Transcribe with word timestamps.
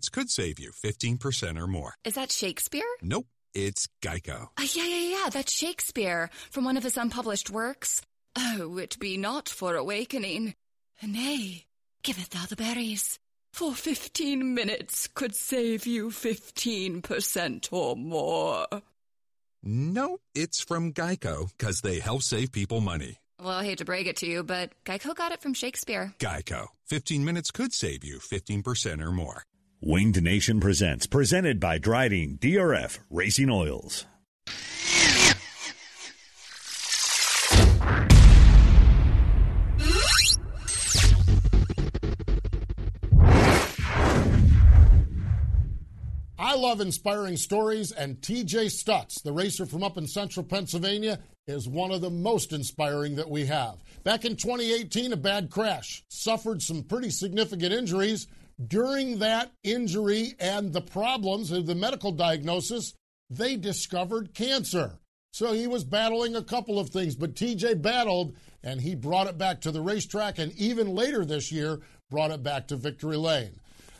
Minutes 0.00 0.08
could 0.08 0.30
save 0.30 0.58
you 0.58 0.70
15% 0.70 1.60
or 1.60 1.66
more. 1.66 1.92
Is 2.04 2.14
that 2.14 2.32
Shakespeare? 2.32 2.88
Nope, 3.02 3.26
it's 3.52 3.86
Geico. 4.00 4.44
Uh, 4.56 4.66
yeah, 4.72 4.86
yeah, 4.86 5.18
yeah, 5.18 5.28
that's 5.28 5.52
Shakespeare 5.52 6.30
from 6.50 6.64
one 6.64 6.78
of 6.78 6.82
his 6.84 6.96
unpublished 6.96 7.50
works. 7.50 8.00
Oh, 8.34 8.78
it 8.78 8.98
be 8.98 9.18
not 9.18 9.46
for 9.50 9.74
awakening. 9.74 10.54
Nay, 11.02 11.66
giveth 12.02 12.30
thou 12.30 12.46
the 12.46 12.56
berries. 12.56 13.18
For 13.52 13.74
15 13.74 14.54
minutes 14.54 15.06
could 15.14 15.34
save 15.34 15.86
you 15.86 16.08
15% 16.08 17.70
or 17.70 17.94
more. 17.94 18.66
Nope, 19.62 20.22
it's 20.34 20.62
from 20.62 20.94
Geico 20.94 21.50
because 21.58 21.82
they 21.82 21.98
help 21.98 22.22
save 22.22 22.52
people 22.52 22.80
money. 22.80 23.18
Well, 23.38 23.50
I 23.50 23.64
hate 23.64 23.78
to 23.78 23.84
break 23.84 24.06
it 24.06 24.16
to 24.16 24.26
you, 24.26 24.44
but 24.44 24.70
Geico 24.86 25.14
got 25.14 25.32
it 25.32 25.42
from 25.42 25.52
Shakespeare. 25.52 26.14
Geico. 26.18 26.68
15 26.86 27.22
minutes 27.22 27.50
could 27.50 27.74
save 27.74 28.02
you 28.02 28.18
15% 28.18 29.02
or 29.02 29.12
more. 29.12 29.44
Winged 29.82 30.22
Nation 30.22 30.60
presents, 30.60 31.06
presented 31.06 31.58
by 31.58 31.78
Drydene 31.78 32.38
DRF 32.38 32.98
Racing 33.08 33.48
Oils. 33.48 34.04
I 46.38 46.56
love 46.56 46.82
inspiring 46.82 47.38
stories, 47.38 47.90
and 47.90 48.20
TJ 48.20 48.70
Stutts, 48.70 49.22
the 49.22 49.32
racer 49.32 49.64
from 49.64 49.82
up 49.82 49.96
in 49.96 50.06
central 50.06 50.44
Pennsylvania, 50.44 51.20
is 51.46 51.66
one 51.66 51.90
of 51.90 52.02
the 52.02 52.10
most 52.10 52.52
inspiring 52.52 53.16
that 53.16 53.30
we 53.30 53.46
have. 53.46 53.76
Back 54.04 54.26
in 54.26 54.36
2018, 54.36 55.14
a 55.14 55.16
bad 55.16 55.48
crash, 55.48 56.04
suffered 56.08 56.60
some 56.60 56.82
pretty 56.82 57.08
significant 57.08 57.72
injuries. 57.72 58.26
During 58.66 59.20
that 59.20 59.52
injury 59.62 60.34
and 60.38 60.72
the 60.72 60.82
problems 60.82 61.50
of 61.50 61.66
the 61.66 61.74
medical 61.74 62.12
diagnosis, 62.12 62.94
they 63.30 63.56
discovered 63.56 64.34
cancer. 64.34 64.98
So 65.32 65.52
he 65.52 65.66
was 65.66 65.84
battling 65.84 66.36
a 66.36 66.42
couple 66.42 66.78
of 66.78 66.90
things, 66.90 67.14
but 67.14 67.34
TJ 67.34 67.80
battled 67.80 68.34
and 68.62 68.80
he 68.80 68.94
brought 68.94 69.28
it 69.28 69.38
back 69.38 69.60
to 69.62 69.70
the 69.70 69.80
racetrack 69.80 70.38
and 70.38 70.52
even 70.58 70.94
later 70.94 71.24
this 71.24 71.50
year 71.50 71.80
brought 72.10 72.32
it 72.32 72.42
back 72.42 72.68
to 72.68 72.76
Victory 72.76 73.16
Lane. 73.16 73.52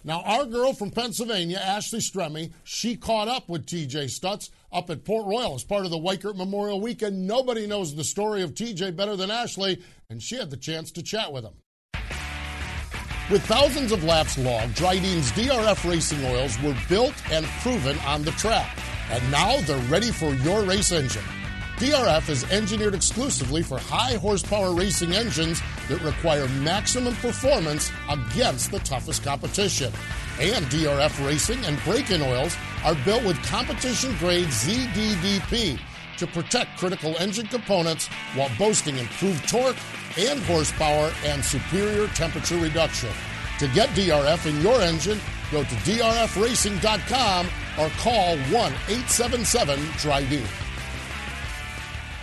Now, 0.03 0.23
our 0.23 0.47
girl 0.47 0.73
from 0.73 0.91
Pennsylvania, 0.91 1.59
Ashley 1.59 2.01
Stremme, 2.01 2.53
she 2.65 2.97
caught 2.97 3.29
up 3.29 3.49
with 3.49 3.67
TJ 3.67 4.11
Stutts 4.11 4.51
up 4.73 4.91
at 4.91 5.05
Port 5.05 5.27
Royal 5.27 5.55
as 5.55 5.65
part 5.65 5.85
of 5.85 5.91
the 5.91 5.99
Weikert 5.99 6.37
Memorial 6.37 6.81
Weekend. 6.81 7.27
Nobody 7.27 7.67
knows 7.67 7.95
the 7.95 8.05
story 8.05 8.43
of 8.43 8.55
TJ 8.55 8.97
better 8.97 9.15
than 9.15 9.31
Ashley, 9.31 9.83
and 10.09 10.23
she 10.23 10.37
had 10.37 10.51
the 10.51 10.57
chance 10.57 10.91
to 10.93 11.03
chat 11.03 11.33
with 11.33 11.45
him. 11.45 11.55
With 13.31 13.47
thousands 13.47 13.93
of 13.93 14.03
laps 14.03 14.37
logged, 14.37 14.75
Drydene's 14.75 15.31
DRF 15.31 15.89
racing 15.89 16.25
oils 16.25 16.61
were 16.63 16.75
built 16.89 17.15
and 17.31 17.47
proven 17.63 17.97
on 18.01 18.25
the 18.25 18.33
track. 18.33 18.77
And 19.09 19.31
now 19.31 19.61
they're 19.61 19.79
ready 19.89 20.11
for 20.11 20.31
your 20.35 20.63
race 20.63 20.91
engine. 20.91 21.23
DRF 21.77 22.29
is 22.29 22.43
engineered 22.51 22.93
exclusively 22.93 23.63
for 23.63 23.79
high 23.79 24.15
horsepower 24.15 24.75
racing 24.75 25.13
engines 25.13 25.63
that 25.89 26.03
require 26.03 26.49
maximum 26.49 27.15
performance 27.17 27.93
against 28.09 28.73
the 28.73 28.81
toughest 28.81 29.23
competition. 29.23 29.93
And 30.41 30.65
DRF 30.67 31.25
racing 31.25 31.65
and 31.67 31.81
braking 31.85 32.23
oils 32.23 32.57
are 32.85 32.97
built 33.05 33.25
with 33.25 33.41
competition 33.45 34.13
grade 34.19 34.49
ZDDP 34.49 35.79
to 36.17 36.27
protect 36.27 36.77
critical 36.79 37.17
engine 37.19 37.47
components 37.47 38.09
while 38.35 38.51
boasting 38.59 38.99
improved 38.99 39.49
torque 39.49 39.77
and 40.19 40.41
horsepower 40.41 41.13
and 41.25 41.45
superior 41.45 42.07
temperature 42.09 42.57
reduction. 42.57 43.11
To 43.59 43.69
get 43.69 43.89
DRF 43.91 44.47
in 44.47 44.61
your 44.63 44.81
engine, 44.81 45.21
go 45.51 45.63
to 45.63 45.75
drfracing.com 45.75 47.47
or 47.79 47.89
call 47.99 48.37
1 48.37 48.53
877 48.53 49.79
DRYD. 49.79 50.47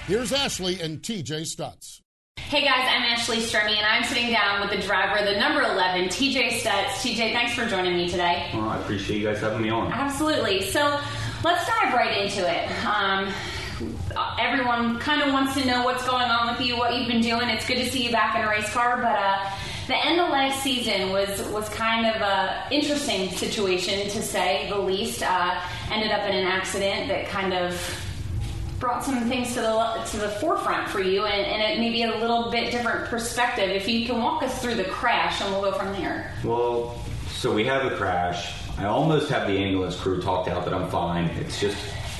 Here's 0.07 0.31
Ashley 0.33 0.79
and 0.81 1.01
TJ 1.01 1.45
Stutts. 1.45 2.01
Hey 2.37 2.63
guys, 2.63 2.87
I'm 2.89 3.03
Ashley 3.03 3.39
Stremme, 3.39 3.75
and 3.75 3.85
I'm 3.85 4.05
sitting 4.05 4.31
down 4.31 4.61
with 4.61 4.69
the 4.69 4.81
driver, 4.87 5.25
the 5.25 5.37
number 5.37 5.63
11, 5.63 6.07
TJ 6.07 6.59
Stutts. 6.59 7.03
TJ, 7.03 7.33
thanks 7.33 7.53
for 7.53 7.65
joining 7.67 7.97
me 7.97 8.07
today. 8.07 8.49
Well, 8.53 8.69
I 8.69 8.79
appreciate 8.79 9.19
you 9.19 9.27
guys 9.27 9.41
having 9.41 9.61
me 9.61 9.69
on. 9.69 9.91
Absolutely. 9.91 10.61
So 10.61 10.97
let's 11.43 11.67
dive 11.67 11.93
right 11.93 12.23
into 12.23 12.49
it. 12.49 12.85
Um, 12.85 13.33
everyone 14.39 14.99
kind 14.99 15.21
of 15.21 15.33
wants 15.33 15.53
to 15.55 15.65
know 15.65 15.83
what's 15.83 16.05
going 16.07 16.25
on 16.25 16.51
with 16.51 16.65
you, 16.65 16.77
what 16.77 16.97
you've 16.97 17.07
been 17.07 17.21
doing. 17.21 17.49
It's 17.49 17.67
good 17.67 17.77
to 17.77 17.89
see 17.89 18.05
you 18.05 18.11
back 18.11 18.35
in 18.35 18.43
a 18.43 18.49
race 18.49 18.69
car, 18.71 18.97
but 18.97 19.17
uh, 19.17 19.49
the 19.87 19.95
end 20.05 20.19
of 20.19 20.29
last 20.29 20.63
season 20.63 21.11
was 21.11 21.41
was 21.51 21.69
kind 21.69 22.05
of 22.05 22.21
a 22.21 22.67
interesting 22.71 23.29
situation 23.31 24.09
to 24.09 24.21
say 24.21 24.67
the 24.69 24.77
least. 24.77 25.23
Uh, 25.23 25.61
ended 25.91 26.11
up 26.11 26.27
in 26.27 26.35
an 26.35 26.45
accident 26.45 27.07
that 27.07 27.27
kind 27.27 27.53
of 27.53 27.79
brought 28.79 29.03
some 29.03 29.27
things 29.27 29.53
to 29.53 29.61
the 29.61 30.01
to 30.11 30.17
the 30.17 30.29
forefront 30.41 30.89
for 30.89 30.99
you, 30.99 31.25
and, 31.25 31.45
and 31.45 31.61
it 31.61 31.79
may 31.79 31.89
be 31.91 32.03
a 32.03 32.17
little 32.17 32.51
bit 32.51 32.71
different 32.71 33.05
perspective. 33.05 33.69
If 33.69 33.87
you 33.87 34.05
can 34.05 34.21
walk 34.21 34.43
us 34.43 34.61
through 34.61 34.75
the 34.75 34.85
crash, 34.85 35.41
and 35.41 35.51
we'll 35.51 35.61
go 35.61 35.77
from 35.77 35.93
there. 35.93 36.33
Well, 36.43 36.99
so 37.29 37.53
we 37.53 37.63
have 37.65 37.91
a 37.91 37.95
crash. 37.95 38.53
I 38.77 38.85
almost 38.85 39.29
have 39.29 39.47
the 39.47 39.57
ambulance 39.57 39.95
crew 39.95 40.21
talked 40.21 40.49
out 40.49 40.65
that 40.65 40.73
I'm 40.73 40.89
fine. 40.89 41.25
It's 41.37 41.59
just 41.59 41.77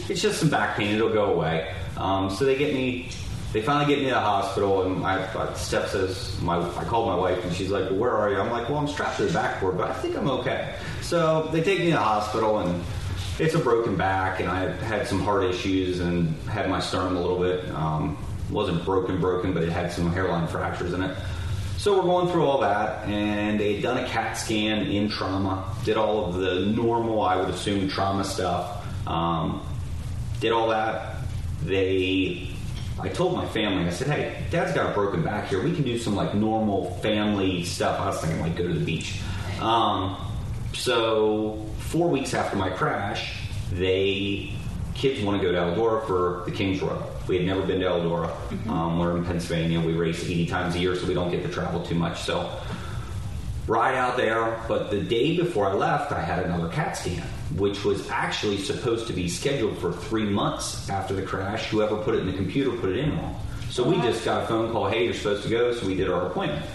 it's 0.09 0.21
just 0.21 0.39
some 0.39 0.49
back 0.49 0.77
pain. 0.77 0.95
It'll 0.95 1.13
go 1.13 1.33
away. 1.33 1.73
Um, 1.97 2.29
so 2.29 2.45
they 2.45 2.55
get 2.57 2.73
me. 2.73 3.09
They 3.53 3.61
finally 3.61 3.85
get 3.85 3.99
me 3.99 4.09
to 4.09 4.15
the 4.15 4.19
hospital, 4.19 4.83
and 4.83 4.99
my, 4.99 5.17
my 5.33 5.53
step 5.53 5.87
says, 5.87 6.37
my, 6.41 6.59
I 6.59 6.83
called 6.83 7.07
my 7.07 7.15
wife, 7.15 7.43
and 7.45 7.53
she's 7.53 7.71
like, 7.71 7.89
well, 7.89 7.95
"Where 7.99 8.11
are 8.11 8.29
you?" 8.29 8.37
I'm 8.37 8.51
like, 8.51 8.69
"Well, 8.69 8.77
I'm 8.77 8.87
strapped 8.87 9.17
to 9.17 9.25
the 9.25 9.33
backboard, 9.33 9.77
but 9.77 9.89
I 9.89 9.93
think 9.93 10.17
I'm 10.17 10.29
okay." 10.29 10.75
So 11.01 11.49
they 11.53 11.61
take 11.61 11.79
me 11.79 11.85
to 11.85 11.91
the 11.91 11.97
hospital, 11.97 12.59
and 12.59 12.83
it's 13.39 13.55
a 13.55 13.59
broken 13.59 13.95
back, 13.95 14.41
and 14.41 14.49
I 14.49 14.71
had 14.83 15.07
some 15.07 15.21
heart 15.21 15.45
issues 15.45 16.01
and 16.01 16.35
had 16.49 16.69
my 16.69 16.79
sternum 16.81 17.15
a 17.15 17.21
little 17.21 17.39
bit. 17.39 17.69
Um, 17.71 18.17
wasn't 18.49 18.83
broken, 18.85 19.19
broken, 19.19 19.53
but 19.53 19.63
it 19.63 19.69
had 19.69 19.91
some 19.91 20.11
hairline 20.11 20.47
fractures 20.47 20.93
in 20.93 21.01
it. 21.03 21.17
So 21.77 21.95
we're 21.95 22.03
going 22.03 22.27
through 22.29 22.45
all 22.45 22.59
that, 22.61 23.07
and 23.07 23.59
they 23.59 23.75
had 23.75 23.83
done 23.83 23.97
a 23.97 24.07
CAT 24.07 24.37
scan 24.37 24.87
in 24.87 25.09
trauma, 25.09 25.63
did 25.83 25.95
all 25.95 26.25
of 26.25 26.35
the 26.35 26.61
normal, 26.61 27.21
I 27.21 27.35
would 27.35 27.49
assume, 27.49 27.87
trauma 27.87 28.23
stuff. 28.23 28.83
Um, 29.07 29.61
did 30.39 30.51
all 30.51 30.69
that. 30.69 31.15
They, 31.63 32.49
I 32.99 33.09
told 33.09 33.33
my 33.33 33.47
family, 33.47 33.85
I 33.85 33.89
said, 33.89 34.07
"Hey, 34.07 34.43
Dad's 34.49 34.73
got 34.73 34.89
a 34.89 34.93
broken 34.93 35.23
back 35.23 35.47
here. 35.47 35.61
We 35.61 35.73
can 35.73 35.83
do 35.83 35.97
some 35.97 36.15
like 36.15 36.33
normal 36.33 36.91
family 37.01 37.63
stuff." 37.63 37.99
I 37.99 38.07
was 38.07 38.21
thinking 38.21 38.39
like 38.39 38.55
go 38.55 38.67
to 38.67 38.73
the 38.73 38.85
beach. 38.85 39.21
Um, 39.59 40.15
so 40.73 41.65
four 41.79 42.09
weeks 42.09 42.33
after 42.33 42.55
my 42.55 42.69
crash, 42.69 43.39
they 43.71 44.51
kids 44.93 45.21
want 45.23 45.39
to 45.39 45.45
go 45.45 45.51
to 45.51 45.59
Eldora 45.59 46.05
for 46.07 46.43
the 46.49 46.51
Kings 46.51 46.81
Royal. 46.81 47.11
We 47.27 47.37
had 47.37 47.45
never 47.45 47.61
been 47.61 47.79
to 47.81 47.85
Eldora. 47.85 48.29
Mm-hmm. 48.29 48.69
Um, 48.69 48.99
we're 48.99 49.15
in 49.17 49.25
Pennsylvania. 49.25 49.79
We 49.79 49.93
race 49.93 50.23
80 50.23 50.47
times 50.47 50.75
a 50.75 50.79
year, 50.79 50.95
so 50.95 51.05
we 51.07 51.13
don't 51.13 51.29
get 51.29 51.43
to 51.43 51.49
travel 51.49 51.85
too 51.85 51.95
much. 51.95 52.21
So 52.21 52.51
ride 53.67 53.95
out 53.95 54.17
there. 54.17 54.59
But 54.67 54.89
the 54.89 55.01
day 55.01 55.37
before 55.37 55.67
I 55.67 55.73
left, 55.73 56.11
I 56.11 56.21
had 56.21 56.45
another 56.45 56.69
CAT 56.69 56.97
scan, 56.97 57.27
which 57.55 57.83
was 57.83 58.09
actually 58.09 58.57
supposed 58.57 59.07
to 59.07 59.13
be 59.13 59.27
scheduled 59.27 59.77
for 59.77 59.91
three 59.91 60.25
months 60.25 60.89
after 60.89 61.13
the 61.13 61.21
crash. 61.21 61.69
Whoever 61.69 61.97
put 61.97 62.15
it 62.15 62.19
in 62.21 62.27
the 62.27 62.33
computer 62.33 62.71
put 62.71 62.89
it 62.89 62.97
in 62.97 63.17
wrong. 63.17 63.39
So 63.69 63.83
we 63.83 63.97
just 63.97 64.23
got 64.23 64.43
a 64.43 64.47
phone 64.47 64.71
call, 64.71 64.87
hey, 64.87 65.03
you're 65.05 65.13
supposed 65.13 65.43
to 65.43 65.49
go. 65.49 65.73
So 65.73 65.85
we 65.85 65.95
did 65.95 66.09
our 66.09 66.27
appointment. 66.27 66.65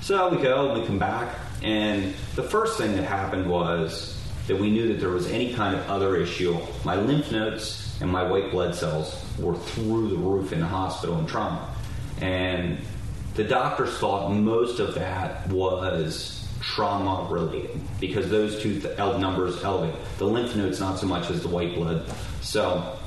So 0.00 0.28
we 0.28 0.42
go 0.42 0.70
and 0.70 0.80
we 0.80 0.86
come 0.86 0.98
back. 0.98 1.34
And 1.62 2.12
the 2.34 2.42
first 2.42 2.76
thing 2.76 2.96
that 2.96 3.04
happened 3.04 3.48
was 3.48 4.18
that 4.48 4.58
we 4.58 4.70
knew 4.70 4.88
that 4.88 4.98
there 4.98 5.10
was 5.10 5.28
any 5.28 5.54
kind 5.54 5.76
of 5.76 5.88
other 5.88 6.16
issue. 6.16 6.58
My 6.84 6.96
lymph 6.96 7.30
nodes 7.30 7.96
and 8.00 8.10
my 8.10 8.24
white 8.24 8.50
blood 8.50 8.74
cells 8.74 9.24
were 9.38 9.54
through 9.54 10.08
the 10.08 10.16
roof 10.16 10.52
in 10.52 10.58
the 10.58 10.66
hospital 10.66 11.18
in 11.18 11.26
trauma. 11.26 11.72
And 12.20 12.78
the 13.34 13.44
doctors 13.44 13.96
thought 13.98 14.30
most 14.30 14.78
of 14.78 14.94
that 14.94 15.48
was 15.48 16.46
trauma 16.60 17.26
related 17.30 17.80
because 17.98 18.30
those 18.30 18.62
two 18.62 18.80
th- 18.80 18.96
numbers 18.98 19.62
elevate. 19.64 19.94
The 20.18 20.26
lymph 20.26 20.54
nodes 20.54 20.80
not 20.80 20.98
so 20.98 21.06
much 21.06 21.30
as 21.30 21.42
the 21.42 21.48
white 21.48 21.74
blood. 21.74 22.04
So 22.40 22.98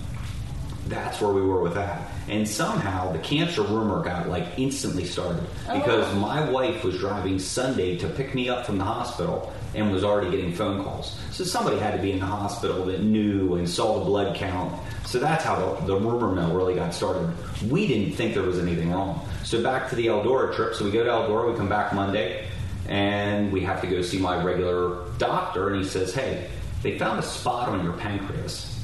that's 0.85 1.19
where 1.19 1.31
we 1.31 1.41
were 1.41 1.61
with 1.61 1.73
that. 1.75 2.09
And 2.27 2.47
somehow 2.47 3.11
the 3.11 3.19
cancer 3.19 3.61
rumor 3.61 4.03
got 4.03 4.29
like 4.29 4.47
instantly 4.57 5.05
started 5.05 5.43
oh. 5.67 5.79
because 5.79 6.13
my 6.15 6.47
wife 6.49 6.83
was 6.83 6.97
driving 6.97 7.39
Sunday 7.39 7.97
to 7.97 8.07
pick 8.07 8.35
me 8.35 8.49
up 8.49 8.65
from 8.65 8.77
the 8.77 8.83
hospital 8.83 9.51
and 9.73 9.91
was 9.91 10.03
already 10.03 10.31
getting 10.31 10.53
phone 10.53 10.83
calls. 10.83 11.19
So 11.31 11.43
somebody 11.43 11.77
had 11.77 11.95
to 11.95 12.01
be 12.01 12.11
in 12.11 12.19
the 12.19 12.25
hospital 12.25 12.85
that 12.85 13.01
knew 13.01 13.55
and 13.55 13.69
saw 13.69 13.99
the 13.99 14.05
blood 14.05 14.35
count. 14.35 14.73
So 15.05 15.19
that's 15.19 15.43
how 15.43 15.75
the, 15.75 15.85
the 15.85 15.95
rumor 15.97 16.31
mill 16.31 16.55
really 16.55 16.75
got 16.75 16.93
started. 16.93 17.31
We 17.69 17.87
didn't 17.87 18.13
think 18.13 18.33
there 18.33 18.43
was 18.43 18.59
anything 18.59 18.91
wrong. 18.91 19.27
So 19.43 19.61
back 19.61 19.89
to 19.89 19.95
the 19.95 20.07
Eldora 20.07 20.55
trip. 20.55 20.75
So 20.75 20.85
we 20.85 20.91
go 20.91 21.03
to 21.03 21.09
Eldora, 21.09 21.51
we 21.51 21.57
come 21.57 21.69
back 21.69 21.93
Monday, 21.93 22.47
and 22.87 23.51
we 23.51 23.61
have 23.61 23.81
to 23.81 23.87
go 23.87 24.01
see 24.01 24.17
my 24.17 24.41
regular 24.41 25.09
doctor, 25.17 25.69
and 25.69 25.83
he 25.83 25.87
says, 25.87 26.13
Hey, 26.13 26.49
they 26.81 26.97
found 26.97 27.19
a 27.19 27.23
spot 27.23 27.69
on 27.69 27.83
your 27.83 27.93
pancreas 27.93 28.74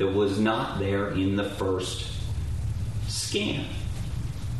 that 0.00 0.08
was 0.08 0.40
not 0.40 0.78
there 0.78 1.10
in 1.10 1.36
the 1.36 1.44
first 1.44 2.10
scan. 3.06 3.66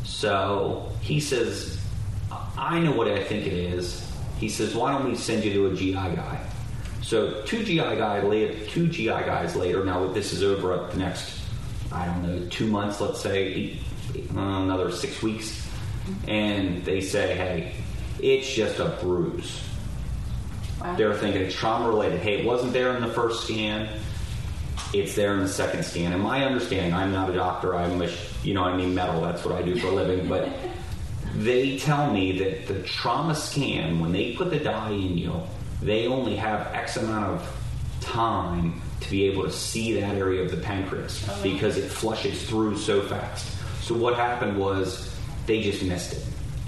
So 0.03 0.91
he 1.01 1.19
says, 1.19 1.83
I 2.55 2.79
know 2.79 2.91
what 2.91 3.07
I 3.07 3.23
think 3.23 3.47
it 3.47 3.53
is. 3.53 4.07
He 4.37 4.49
says, 4.49 4.75
Why 4.75 4.91
don't 4.91 5.09
we 5.09 5.15
send 5.15 5.43
you 5.43 5.51
to 5.53 5.65
a 5.71 5.75
GI 5.75 5.93
guy? 5.93 6.39
So 7.01 7.41
two 7.41 7.63
GI 7.63 7.77
guy 7.77 8.21
later, 8.21 8.63
two 8.67 8.87
GI 8.87 9.07
guys 9.07 9.55
later. 9.55 9.83
Now 9.83 10.05
this 10.13 10.31
is 10.31 10.43
over 10.43 10.73
up 10.73 10.91
the 10.91 10.97
next, 10.97 11.41
I 11.91 12.05
don't 12.05 12.21
know, 12.21 12.47
two 12.49 12.67
months. 12.67 13.01
Let's 13.01 13.19
say 13.19 13.43
eight, 13.47 13.81
another 14.29 14.91
six 14.91 15.23
weeks, 15.23 15.67
and 16.27 16.85
they 16.85 17.01
say, 17.01 17.35
"Hey, 17.35 17.73
it's 18.21 18.53
just 18.53 18.79
a 18.79 18.95
bruise." 19.01 19.59
They're 20.97 21.15
thinking 21.15 21.41
it's 21.41 21.55
trauma 21.55 21.89
related. 21.89 22.19
Hey, 22.19 22.41
it 22.41 22.45
wasn't 22.45 22.73
there 22.73 22.95
in 22.95 23.01
the 23.01 23.11
first 23.11 23.43
scan. 23.45 23.89
It's 24.93 25.15
there 25.15 25.33
in 25.33 25.39
the 25.39 25.47
second 25.47 25.83
scan. 25.83 26.13
And 26.13 26.21
my 26.21 26.43
understanding, 26.45 26.93
I'm 26.93 27.11
not 27.11 27.29
a 27.29 27.33
doctor. 27.33 27.75
I'm 27.75 28.01
a, 28.01 28.09
you 28.43 28.53
know, 28.53 28.63
I 28.63 28.75
mean 28.75 28.93
metal. 28.93 29.21
That's 29.21 29.45
what 29.45 29.55
I 29.55 29.61
do 29.61 29.79
for 29.79 29.87
a 29.87 29.91
living. 29.91 30.27
But 30.27 30.49
they 31.35 31.77
tell 31.77 32.11
me 32.11 32.37
that 32.39 32.67
the 32.67 32.83
trauma 32.83 33.35
scan, 33.35 33.99
when 33.99 34.11
they 34.11 34.33
put 34.33 34.49
the 34.49 34.59
dye 34.59 34.91
in 34.91 35.17
you, 35.17 35.41
they 35.81 36.07
only 36.07 36.35
have 36.35 36.67
X 36.73 36.97
amount 36.97 37.25
of 37.25 37.57
time 38.01 38.81
to 38.99 39.09
be 39.09 39.25
able 39.25 39.43
to 39.43 39.51
see 39.51 39.93
that 39.99 40.15
area 40.15 40.43
of 40.43 40.51
the 40.51 40.57
pancreas 40.57 41.25
oh, 41.29 41.39
because 41.41 41.77
it 41.77 41.89
flushes 41.89 42.47
through 42.47 42.77
so 42.77 43.01
fast. 43.01 43.47
So 43.81 43.95
what 43.95 44.15
happened 44.15 44.57
was 44.57 45.15
they 45.47 45.61
just 45.61 45.83
missed 45.83 46.13
it. 46.13 46.23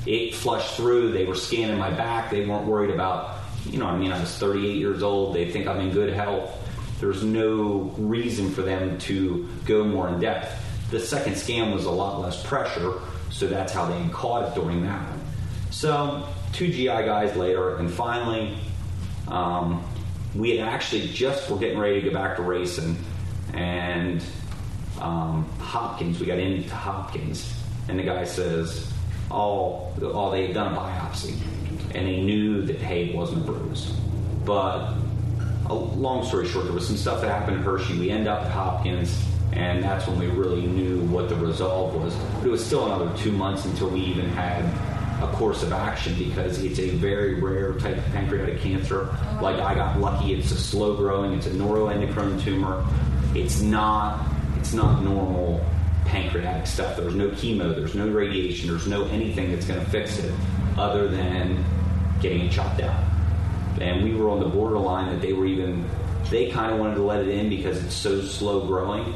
It 0.05 0.35
flushed 0.35 0.75
through. 0.75 1.11
They 1.11 1.25
were 1.25 1.35
scanning 1.35 1.77
my 1.77 1.91
back. 1.91 2.31
They 2.31 2.45
weren't 2.45 2.65
worried 2.65 2.89
about, 2.89 3.39
you 3.65 3.77
know, 3.77 3.85
I 3.85 3.97
mean, 3.97 4.11
I 4.11 4.19
was 4.19 4.35
38 4.37 4.75
years 4.75 5.03
old. 5.03 5.35
They 5.35 5.49
think 5.51 5.67
I'm 5.67 5.79
in 5.79 5.91
good 5.91 6.11
health. 6.13 6.59
There's 7.03 7.21
no 7.21 7.93
reason 7.97 8.49
for 8.49 8.61
them 8.61 8.97
to 8.99 9.45
go 9.65 9.83
more 9.83 10.07
in 10.07 10.21
depth. 10.21 10.57
The 10.89 11.01
second 11.01 11.35
scan 11.35 11.73
was 11.73 11.83
a 11.83 11.91
lot 11.91 12.21
less 12.21 12.41
pressure, 12.47 12.93
so 13.29 13.45
that's 13.45 13.73
how 13.73 13.87
they 13.87 14.07
caught 14.13 14.47
it 14.47 14.55
during 14.55 14.83
that 14.83 15.01
one. 15.09 15.19
So, 15.69 16.25
two 16.53 16.69
GI 16.69 16.85
guys 16.85 17.35
later, 17.35 17.75
and 17.75 17.91
finally, 17.91 18.57
um, 19.27 19.83
we 20.33 20.55
had 20.55 20.65
actually 20.65 21.09
just 21.09 21.49
were 21.49 21.57
getting 21.57 21.77
ready 21.77 21.99
to 21.99 22.09
go 22.09 22.13
back 22.13 22.37
to 22.37 22.41
racing, 22.41 22.95
and 23.53 24.23
um, 25.01 25.43
Hopkins, 25.59 26.21
we 26.21 26.25
got 26.25 26.39
into 26.39 26.73
Hopkins, 26.73 27.53
and 27.89 27.99
the 27.99 28.03
guy 28.03 28.23
says, 28.23 28.89
"Oh, 29.29 29.91
oh, 30.01 30.31
they 30.31 30.45
had 30.45 30.53
done 30.53 30.73
a 30.73 30.77
biopsy, 30.77 31.35
and 31.93 32.07
they 32.07 32.21
knew 32.21 32.61
that 32.61 32.77
hey, 32.77 33.09
it 33.09 33.15
wasn't 33.15 33.41
a 33.41 33.51
bruise." 33.51 33.91
But 34.45 34.93
long 35.73 36.25
story 36.25 36.47
short, 36.47 36.65
there 36.65 36.73
was 36.73 36.87
some 36.87 36.97
stuff 36.97 37.21
that 37.21 37.29
happened 37.29 37.57
at 37.57 37.63
Hershey. 37.63 37.97
We 37.97 38.09
end 38.09 38.27
up 38.27 38.43
at 38.43 38.51
Hopkins, 38.51 39.23
and 39.51 39.83
that's 39.83 40.07
when 40.07 40.19
we 40.19 40.27
really 40.27 40.65
knew 40.65 41.01
what 41.05 41.29
the 41.29 41.35
resolve 41.35 41.95
was. 41.95 42.15
But 42.35 42.47
it 42.47 42.51
was 42.51 42.65
still 42.65 42.85
another 42.85 43.15
two 43.17 43.31
months 43.31 43.65
until 43.65 43.89
we 43.89 43.99
even 44.01 44.29
had 44.29 44.63
a 45.23 45.31
course 45.33 45.63
of 45.63 45.71
action 45.71 46.15
because 46.17 46.61
it's 46.63 46.79
a 46.79 46.89
very 46.89 47.39
rare 47.39 47.73
type 47.73 47.97
of 47.97 48.05
pancreatic 48.05 48.59
cancer. 48.59 49.15
Like 49.41 49.59
I 49.59 49.75
got 49.75 49.99
lucky, 49.99 50.33
it's 50.33 50.51
a 50.51 50.57
slow 50.57 50.95
growing, 50.95 51.33
it's 51.33 51.47
a 51.47 51.51
neuroendocrine 51.51 52.41
tumor. 52.41 52.85
It's 53.35 53.61
not 53.61 54.27
it's 54.59 54.73
not 54.73 55.03
normal 55.03 55.65
pancreatic 56.05 56.67
stuff. 56.67 56.97
There's 56.97 57.15
no 57.15 57.29
chemo, 57.29 57.75
there's 57.75 57.95
no 57.95 58.07
radiation, 58.07 58.69
there's 58.69 58.87
no 58.87 59.05
anything 59.07 59.51
that's 59.51 59.65
going 59.65 59.83
to 59.83 59.89
fix 59.89 60.19
it 60.19 60.33
other 60.77 61.07
than 61.07 61.63
getting 62.21 62.45
it 62.45 62.51
chopped 62.51 62.81
out. 62.81 63.12
And 63.81 64.03
we 64.03 64.15
were 64.15 64.29
on 64.29 64.39
the 64.39 64.47
borderline 64.47 65.11
that 65.11 65.21
they 65.21 65.33
were 65.33 65.45
even 65.45 65.89
they 66.29 66.49
kind 66.49 66.73
of 66.73 66.79
wanted 66.79 66.95
to 66.95 67.03
let 67.03 67.21
it 67.21 67.27
in 67.27 67.49
because 67.49 67.83
it's 67.83 67.93
so 67.93 68.21
slow 68.21 68.65
growing. 68.65 69.13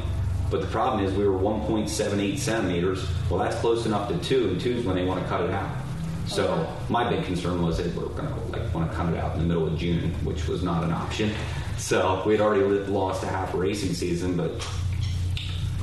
But 0.50 0.60
the 0.60 0.66
problem 0.68 1.04
is 1.04 1.12
we 1.14 1.28
were 1.28 1.38
1.78 1.38 2.38
centimeters. 2.38 3.06
Well, 3.28 3.38
that's 3.38 3.56
close 3.56 3.86
enough 3.86 4.08
to 4.08 4.18
two, 4.18 4.48
and 4.48 4.60
two 4.60 4.72
is 4.72 4.84
when 4.84 4.96
they 4.96 5.04
want 5.04 5.22
to 5.22 5.28
cut 5.28 5.42
it 5.42 5.50
out. 5.50 5.70
So 6.26 6.70
my 6.88 7.08
big 7.08 7.24
concern 7.24 7.62
was 7.62 7.78
that 7.78 7.86
we 7.94 8.02
were 8.02 8.10
going 8.10 8.28
to 8.28 8.58
like 8.58 8.72
want 8.74 8.90
to 8.90 8.96
cut 8.96 9.12
it 9.12 9.18
out 9.18 9.34
in 9.34 9.40
the 9.40 9.46
middle 9.46 9.66
of 9.66 9.78
June, 9.78 10.12
which 10.24 10.46
was 10.46 10.62
not 10.62 10.84
an 10.84 10.92
option. 10.92 11.32
So 11.76 12.22
we 12.26 12.32
had 12.32 12.40
already 12.40 12.64
lost 12.90 13.22
a 13.22 13.26
half 13.26 13.54
racing 13.54 13.94
season, 13.94 14.36
but 14.36 14.50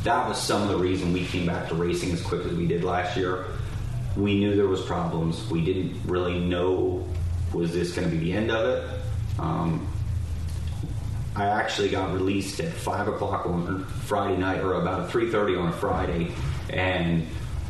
that 0.04 0.28
was 0.28 0.42
some 0.42 0.62
of 0.62 0.70
the 0.70 0.78
reason 0.78 1.14
we 1.14 1.26
came 1.26 1.48
back 1.48 1.68
to 1.70 1.76
racing 1.76 2.12
as 2.12 2.22
quick 2.22 2.46
as 2.46 2.54
we 2.54 2.68
did 2.68 2.84
last 2.84 3.18
year. 3.18 3.46
We 4.16 4.38
knew 4.40 4.56
there 4.56 4.68
was 4.68 4.82
problems. 4.82 5.50
We 5.50 5.66
didn't 5.66 6.00
really 6.06 6.40
know 6.40 7.08
was 7.56 7.74
this 7.74 7.96
going 7.96 8.10
to 8.10 8.16
be 8.16 8.24
the 8.24 8.34
end 8.34 8.52
of 8.52 8.68
it. 8.68 9.00
Um, 9.40 9.88
I 11.36 11.48
actually 11.48 11.90
got 11.90 12.14
released 12.14 12.60
at 12.60 12.72
five 12.72 13.08
o'clock 13.08 13.46
on 13.46 13.86
Friday 14.06 14.38
night, 14.38 14.62
or 14.62 14.74
about 14.74 15.10
three 15.10 15.30
thirty 15.30 15.56
on 15.56 15.68
a 15.68 15.74
Friday, 15.74 16.32
and 16.70 17.28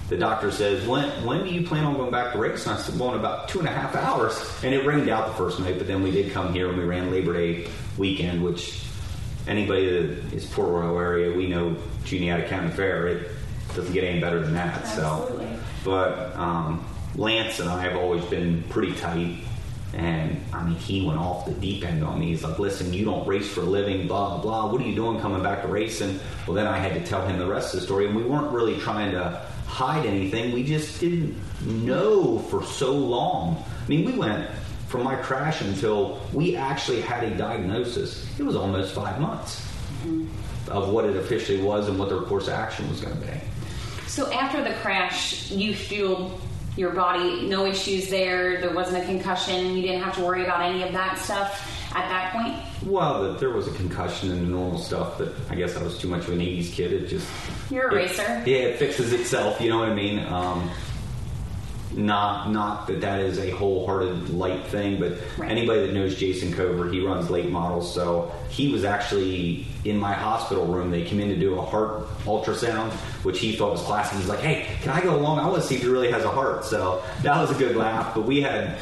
the 0.09 0.17
doctor 0.17 0.51
says, 0.51 0.85
"When 0.87 1.09
when 1.25 1.43
do 1.43 1.49
you 1.49 1.65
plan 1.65 1.83
on 1.83 1.95
going 1.95 2.11
back 2.11 2.33
to 2.33 2.39
race?" 2.39 2.67
And 2.67 2.77
I 2.77 2.81
said, 2.81 2.99
"Well, 2.99 3.13
in 3.13 3.19
about 3.19 3.49
two 3.49 3.59
and 3.59 3.67
a 3.67 3.71
half 3.71 3.95
hours." 3.95 4.39
And 4.63 4.73
it 4.73 4.85
rained 4.85 5.09
out 5.09 5.27
the 5.27 5.33
first 5.33 5.59
night, 5.59 5.79
but 5.79 5.87
then 5.87 6.03
we 6.03 6.11
did 6.11 6.31
come 6.31 6.53
here 6.53 6.69
and 6.69 6.77
we 6.77 6.83
ran 6.83 7.09
Labor 7.09 7.33
Day 7.33 7.67
weekend, 7.97 8.43
which 8.43 8.83
anybody 9.47 9.89
that 9.89 10.33
is 10.33 10.45
Port 10.45 10.69
Royal 10.69 10.99
area, 10.99 11.35
we 11.35 11.47
know 11.47 11.75
Juniata 12.03 12.47
County 12.47 12.69
Fair. 12.69 13.07
It 13.07 13.31
doesn't 13.75 13.93
get 13.93 14.03
any 14.03 14.19
better 14.19 14.41
than 14.41 14.53
that. 14.53 14.87
So, 14.87 15.57
but 15.83 16.35
um, 16.35 16.85
Lance 17.15 17.59
and 17.59 17.69
I 17.69 17.81
have 17.81 17.95
always 17.95 18.23
been 18.25 18.63
pretty 18.69 18.93
tight. 18.93 19.37
And 19.95 20.43
I 20.53 20.63
mean, 20.63 20.75
he 20.75 21.05
went 21.05 21.19
off 21.19 21.45
the 21.45 21.53
deep 21.53 21.85
end 21.85 22.03
on 22.03 22.19
me. 22.19 22.27
He's 22.27 22.43
like, 22.43 22.59
listen, 22.59 22.93
you 22.93 23.05
don't 23.05 23.25
race 23.25 23.49
for 23.49 23.61
a 23.61 23.65
living, 23.65 24.07
blah, 24.07 24.35
blah, 24.35 24.41
blah. 24.41 24.71
What 24.71 24.81
are 24.81 24.85
you 24.85 24.95
doing 24.95 25.19
coming 25.21 25.41
back 25.41 25.61
to 25.61 25.67
racing? 25.67 26.19
Well, 26.45 26.53
then 26.53 26.67
I 26.67 26.77
had 26.77 26.93
to 26.93 27.05
tell 27.05 27.25
him 27.25 27.39
the 27.39 27.47
rest 27.47 27.73
of 27.73 27.79
the 27.79 27.85
story. 27.85 28.07
And 28.07 28.15
we 28.15 28.23
weren't 28.23 28.51
really 28.51 28.77
trying 28.79 29.11
to 29.13 29.41
hide 29.67 30.05
anything. 30.05 30.51
We 30.51 30.63
just 30.63 30.99
didn't 30.99 31.41
know 31.65 32.39
for 32.39 32.63
so 32.63 32.91
long. 32.93 33.63
I 33.83 33.87
mean, 33.87 34.05
we 34.05 34.17
went 34.17 34.49
from 34.87 35.03
my 35.03 35.15
crash 35.15 35.61
until 35.61 36.21
we 36.33 36.55
actually 36.55 37.01
had 37.01 37.23
a 37.23 37.37
diagnosis. 37.37 38.27
It 38.37 38.43
was 38.43 38.55
almost 38.55 38.93
five 38.93 39.19
months 39.19 39.61
mm-hmm. 40.03 40.27
of 40.71 40.89
what 40.89 41.05
it 41.05 41.15
officially 41.15 41.61
was 41.61 41.87
and 41.87 41.97
what 41.97 42.09
the 42.09 42.21
course 42.23 42.47
of 42.47 42.53
action 42.53 42.89
was 42.89 43.01
going 43.01 43.19
to 43.19 43.27
be. 43.27 43.33
So 44.07 44.31
after 44.31 44.63
the 44.63 44.73
crash, 44.75 45.51
you 45.51 45.73
fueled 45.73 46.39
your 46.75 46.91
body, 46.91 47.47
no 47.47 47.65
issues 47.65 48.09
there. 48.09 48.59
There 48.59 48.73
wasn't 48.73 49.03
a 49.03 49.05
concussion. 49.05 49.75
You 49.75 49.81
didn't 49.81 50.01
have 50.01 50.15
to 50.15 50.23
worry 50.23 50.43
about 50.43 50.61
any 50.61 50.83
of 50.83 50.91
that 50.93 51.17
stuff 51.17 51.71
at 51.95 52.07
that 52.09 52.33
point. 52.33 52.91
Well, 52.91 53.23
the, 53.23 53.39
there 53.39 53.51
was 53.51 53.67
a 53.67 53.71
concussion 53.71 54.31
and 54.31 54.41
the 54.41 54.51
normal 54.51 54.79
stuff, 54.79 55.17
but 55.17 55.33
I 55.49 55.55
guess 55.55 55.77
I 55.77 55.83
was 55.83 55.97
too 55.97 56.09
much 56.09 56.27
of 56.27 56.33
an 56.33 56.39
80s 56.39 56.73
kid. 56.73 56.91
It 56.91 57.07
just. 57.07 57.27
You're 57.71 57.89
a 57.89 57.93
it- 57.93 57.95
racer. 57.95 58.43
Yeah, 58.45 58.57
it 58.57 58.77
fixes 58.79 59.13
itself, 59.13 59.61
you 59.61 59.69
know 59.69 59.79
what 59.79 59.89
I 59.89 59.95
mean? 59.95 60.19
Um, 60.19 60.69
not 61.95 62.51
not 62.51 62.87
that 62.87 63.01
that 63.01 63.21
is 63.21 63.39
a 63.39 63.49
wholehearted 63.51 64.29
light 64.29 64.65
thing, 64.67 64.99
but 64.99 65.13
Right. 65.37 65.49
anybody 65.49 65.81
that 65.87 65.93
knows 65.93 66.15
Jason 66.15 66.51
Covert, 66.53 66.93
he 66.93 66.99
runs 67.05 67.29
late 67.29 67.49
models, 67.49 67.93
so 67.93 68.31
he 68.49 68.71
was 68.71 68.83
actually 68.83 69.65
in 69.85 69.97
my 69.97 70.13
hospital 70.13 70.65
room. 70.65 70.91
They 70.91 71.03
came 71.03 71.19
in 71.19 71.29
to 71.29 71.35
do 71.37 71.57
a 71.57 71.61
heart 71.61 72.07
ultrasound, 72.25 72.91
which 73.23 73.39
he 73.39 73.53
thought 73.55 73.71
was 73.71 73.81
classic. 73.81 74.17
He's 74.17 74.27
like, 74.27 74.39
"Hey, 74.39 74.65
can 74.81 74.91
I 74.91 75.01
go 75.01 75.15
along? 75.15 75.39
I 75.39 75.47
want 75.47 75.61
to 75.61 75.67
see 75.67 75.75
if 75.75 75.81
he 75.81 75.87
really 75.87 76.11
has 76.11 76.23
a 76.23 76.29
heart." 76.29 76.65
So 76.65 77.01
that 77.23 77.39
was 77.39 77.51
a 77.51 77.55
good 77.55 77.75
laugh. 77.75 78.13
But 78.13 78.25
we 78.25 78.41
had 78.41 78.75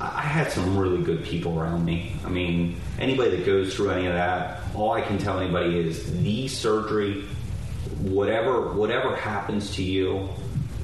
I 0.00 0.20
had 0.22 0.52
some 0.52 0.76
really 0.76 1.02
good 1.02 1.24
people 1.24 1.58
around 1.58 1.84
me. 1.84 2.14
I 2.26 2.28
mean, 2.28 2.76
anybody 2.98 3.30
that 3.30 3.46
goes 3.46 3.74
through 3.74 3.90
any 3.90 4.06
of 4.06 4.12
that, 4.12 4.60
all 4.74 4.92
I 4.92 5.00
can 5.00 5.18
tell 5.18 5.38
anybody 5.38 5.78
is 5.78 6.20
the 6.22 6.46
surgery, 6.48 7.24
whatever 8.00 8.72
whatever 8.72 9.16
happens 9.16 9.70
to 9.76 9.82
you 9.82 10.28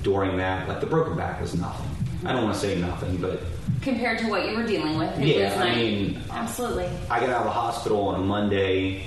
during 0.03 0.37
that, 0.39 0.69
like 0.69 0.81
the 0.81 0.87
broken 0.87 1.17
back 1.17 1.41
was 1.41 1.55
nothing. 1.55 1.89
I 2.25 2.33
don't 2.33 2.45
want 2.45 2.55
to 2.55 2.61
say 2.61 2.79
nothing, 2.81 3.17
but 3.17 3.41
Compared 3.83 4.19
to 4.19 4.29
what 4.29 4.47
you 4.49 4.57
were 4.57 4.67
dealing 4.67 4.99
with, 4.99 5.19
it 5.19 5.27
Yeah, 5.39 5.59
I 5.63 5.75
mean- 5.75 6.21
absolutely. 6.31 6.87
I 7.09 7.19
got 7.21 7.31
out 7.31 7.39
of 7.39 7.45
the 7.45 7.51
hospital 7.51 8.09
on 8.09 8.21
a 8.21 8.23
Monday. 8.23 9.05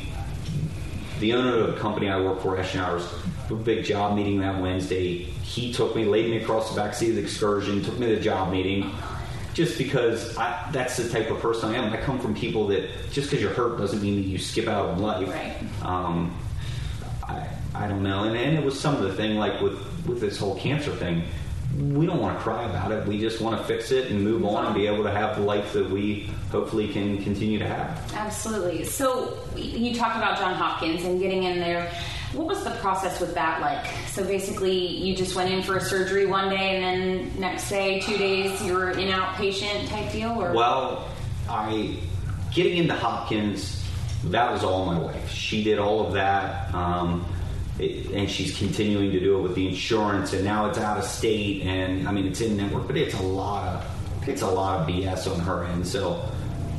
The 1.20 1.34
owner 1.34 1.60
of 1.60 1.76
the 1.76 1.80
company 1.80 2.10
I 2.10 2.20
work 2.20 2.42
for, 2.42 2.58
Eschenauer's, 2.58 3.08
a 3.52 3.54
big 3.56 3.86
job 3.86 4.16
meeting 4.16 4.40
that 4.40 4.60
Wednesday. 4.60 5.18
He 5.44 5.72
took 5.72 5.96
me, 5.96 6.06
laid 6.06 6.30
me 6.32 6.38
across 6.38 6.72
the 6.72 6.76
back 6.76 6.96
seat 6.96 7.10
of 7.10 7.16
the 7.18 7.22
excursion, 7.22 7.84
took 7.84 8.00
me 8.00 8.08
to 8.08 8.16
the 8.16 8.22
job 8.22 8.52
meeting. 8.52 8.92
Just 9.54 9.78
because 9.78 10.36
I, 10.38 10.68
that's 10.72 10.98
the 10.98 11.08
type 11.08 11.30
of 11.30 11.40
person 11.40 11.70
I 11.76 11.78
am. 11.78 11.94
I 11.94 11.98
come 11.98 12.18
from 12.18 12.34
people 12.34 12.66
that 12.70 12.90
just 13.12 13.30
because 13.30 13.44
you're 13.44 13.54
hurt 13.54 13.78
doesn't 13.78 14.02
mean 14.02 14.16
that 14.16 14.28
you 14.28 14.40
skip 14.40 14.68
out 14.68 14.90
on 14.90 15.00
life. 15.00 15.30
Right. 15.30 15.56
Um, 15.84 16.36
I, 17.74 17.88
don't 17.88 18.04
know. 18.04 18.24
And, 18.24 18.36
and 18.36 18.58
it 18.58 18.64
was 18.64 18.80
some 18.80 18.96
of 18.96 19.04
the 19.04 19.14
thing, 19.14 19.38
like 19.38 19.62
with, 19.62 19.80
with 20.06 20.20
this 20.20 20.38
whole 20.38 20.56
cancer 20.56 20.92
thing, 20.92 21.24
we 21.78 22.06
don't 22.06 22.20
want 22.20 22.38
to 22.38 22.44
cry 22.44 22.64
about 22.70 22.92
it. 22.92 23.08
We 23.08 23.20
just 23.20 23.42
want 23.42 23.60
to 23.60 23.64
fix 23.66 23.92
it 23.92 24.12
and 24.12 24.24
move 24.24 24.46
on 24.46 24.66
and 24.68 24.76
be 24.76 24.86
able 24.86 25.04
to 25.04 25.12
have 25.12 25.38
the 25.38 25.42
life 25.42 25.74
that 25.74 25.90
we 25.90 26.30
hopefully 26.52 26.88
can 26.88 27.24
continue 27.24 27.58
to 27.58 27.68
have. 27.68 28.14
Absolutely. 28.14 28.84
So 28.86 29.40
you 29.56 29.96
talked 29.96 30.18
about 30.18 30.38
John 30.38 30.54
Hopkins 30.54 31.04
and 31.04 31.20
getting 31.20 31.44
in 31.44 31.60
there. 31.60 31.92
What 32.34 32.48
was 32.48 32.64
the 32.64 32.72
process 32.72 33.20
with 33.20 33.34
that 33.36 33.62
like? 33.62 33.86
So 34.08 34.24
basically, 34.24 34.76
you 34.76 35.16
just 35.16 35.36
went 35.36 35.52
in 35.52 35.64
for 35.64 35.78
a 35.78 35.82
surgery 35.82 36.26
one 36.26 36.50
day, 36.50 36.82
and 36.82 36.84
then 36.84 37.40
next 37.40 37.70
day, 37.70 38.00
two 38.00 38.18
days, 38.18 38.60
you 38.64 38.74
were 38.74 38.92
in 38.92 39.10
outpatient 39.10 39.88
type 39.90 40.12
deal, 40.12 40.32
or 40.32 40.52
Well, 40.52 41.08
I 41.48 41.98
getting 42.54 42.78
into 42.78 42.94
Hopkins, 42.96 43.84
that 44.26 44.52
was 44.52 44.64
all 44.64 44.86
my 44.86 44.98
wife. 44.98 45.30
She 45.30 45.64
did 45.64 45.80
all 45.80 46.06
of 46.06 46.14
that, 46.14 46.74
um, 46.74 47.26
it, 47.80 48.12
and 48.12 48.30
she's 48.30 48.58
continuing 48.58 49.12
to 49.12 49.20
do 49.20 49.38
it 49.38 49.42
with 49.42 49.56
the 49.56 49.68
insurance. 49.68 50.34
And 50.34 50.44
now 50.44 50.68
it's 50.68 50.78
out 50.78 50.98
of 50.98 51.04
state, 51.04 51.64
and 51.64 52.08
I 52.08 52.12
mean 52.12 52.28
it's 52.28 52.42
in 52.42 52.58
network, 52.58 52.88
but 52.88 52.98
it's 52.98 53.16
a 53.16 53.22
lot 53.22 53.68
of 53.68 54.28
it's 54.28 54.42
a 54.42 54.48
lot 54.48 54.80
of 54.82 54.88
BS 54.88 55.32
on 55.32 55.40
her 55.42 55.66
end. 55.66 55.88
So 55.88 56.24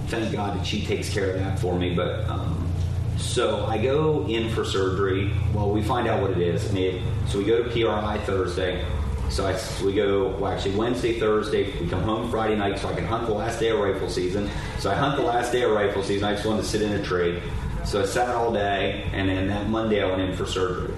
thank 0.08 0.32
God 0.32 0.58
that 0.58 0.66
she 0.66 0.84
takes 0.84 1.12
care 1.12 1.30
of 1.30 1.40
that 1.40 1.58
for 1.58 1.78
me. 1.78 1.94
But 1.94 2.28
um, 2.28 2.70
so 3.18 3.66
I 3.66 3.78
go 3.78 4.26
in 4.26 4.50
for 4.50 4.64
surgery. 4.64 5.32
Well, 5.52 5.70
we 5.70 5.82
find 5.82 6.08
out 6.08 6.22
what 6.22 6.30
it 6.30 6.38
is. 6.38 6.68
I 6.68 6.72
mean, 6.72 7.02
so 7.28 7.38
we 7.38 7.44
go 7.44 7.62
to 7.62 7.70
PRI 7.70 8.18
Thursday. 8.24 8.84
So 9.30 9.46
I, 9.46 9.58
we 9.84 9.94
go, 9.94 10.28
well, 10.36 10.52
actually 10.52 10.76
Wednesday, 10.76 11.18
Thursday. 11.18 11.76
We 11.80 11.88
come 11.88 12.02
home 12.02 12.30
Friday 12.30 12.56
night 12.56 12.78
so 12.78 12.88
I 12.88 12.94
can 12.94 13.04
hunt 13.04 13.26
the 13.26 13.32
last 13.32 13.58
day 13.58 13.70
of 13.70 13.80
rifle 13.80 14.08
season. 14.08 14.48
So 14.78 14.90
I 14.90 14.94
hunt 14.94 15.16
the 15.16 15.22
last 15.22 15.50
day 15.50 15.62
of 15.62 15.72
rifle 15.72 16.02
season. 16.02 16.24
I 16.24 16.34
just 16.34 16.46
wanted 16.46 16.62
to 16.62 16.68
sit 16.68 16.82
in 16.82 16.92
a 16.92 17.02
tree. 17.02 17.42
So 17.84 18.00
I 18.00 18.06
sat 18.06 18.28
all 18.30 18.52
day, 18.52 19.08
and 19.12 19.28
then 19.28 19.48
that 19.48 19.68
Monday 19.68 20.02
I 20.02 20.06
went 20.06 20.22
in 20.22 20.36
for 20.36 20.46
surgery. 20.46 20.94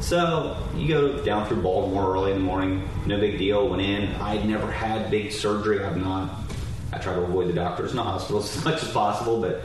So 0.00 0.56
you 0.76 0.88
go 0.88 1.24
down 1.24 1.48
through 1.48 1.62
Baltimore 1.62 2.12
early 2.12 2.32
in 2.32 2.38
the 2.38 2.44
morning, 2.44 2.88
no 3.06 3.18
big 3.18 3.38
deal. 3.38 3.68
Went 3.68 3.82
in. 3.82 4.14
I'd 4.16 4.46
never 4.46 4.70
had 4.70 5.10
big 5.10 5.32
surgery. 5.32 5.82
I've 5.82 5.96
not. 5.96 6.30
I 6.92 6.98
try 6.98 7.14
to 7.14 7.22
avoid 7.22 7.48
the 7.48 7.54
doctors 7.54 7.90
and 7.90 7.98
the 7.98 8.04
hospitals 8.04 8.56
as 8.56 8.64
much 8.64 8.82
as 8.82 8.90
possible, 8.92 9.40
but 9.40 9.62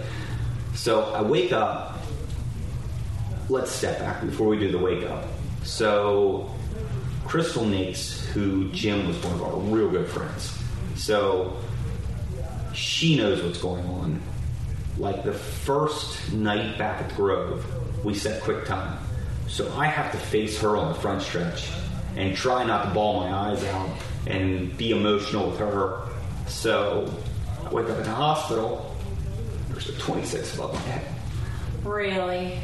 so 0.73 1.03
I 1.13 1.21
wake 1.21 1.51
up. 1.51 1.99
Let's 3.49 3.71
step 3.71 3.99
back 3.99 4.21
before 4.21 4.47
we 4.47 4.57
do 4.57 4.71
the 4.71 4.77
wake 4.77 5.03
up. 5.03 5.25
So 5.63 6.49
Crystal 7.25 7.63
Nates, 7.63 8.25
who 8.27 8.69
Jim 8.71 9.07
was 9.07 9.17
one 9.23 9.33
of 9.33 9.43
our 9.43 9.57
real 9.57 9.89
good 9.89 10.07
friends, 10.07 10.57
so 10.95 11.57
she 12.73 13.17
knows 13.17 13.43
what's 13.43 13.61
going 13.61 13.85
on. 13.85 14.21
Like 14.97 15.23
the 15.23 15.33
first 15.33 16.31
night 16.33 16.77
back 16.77 17.01
at 17.01 17.09
the 17.09 17.15
Grove, 17.15 17.65
we 18.05 18.13
set 18.13 18.41
quick 18.43 18.65
time. 18.65 18.97
So 19.47 19.71
I 19.75 19.87
have 19.87 20.11
to 20.11 20.17
face 20.17 20.59
her 20.59 20.77
on 20.77 20.89
the 20.93 20.99
front 20.99 21.21
stretch 21.21 21.69
and 22.15 22.35
try 22.35 22.63
not 22.63 22.85
to 22.85 22.93
bawl 22.93 23.21
my 23.21 23.33
eyes 23.33 23.63
out 23.65 23.89
and 24.27 24.75
be 24.77 24.91
emotional 24.91 25.49
with 25.49 25.59
her. 25.59 26.01
So 26.47 27.11
I 27.65 27.69
wake 27.73 27.89
up 27.89 27.97
in 27.97 28.03
the 28.03 28.11
hospital. 28.11 28.95
There's 29.69 29.89
a 29.89 29.97
26 29.99 30.55
above 30.55 30.73
my 30.73 30.79
head. 30.81 31.15
really? 31.83 32.59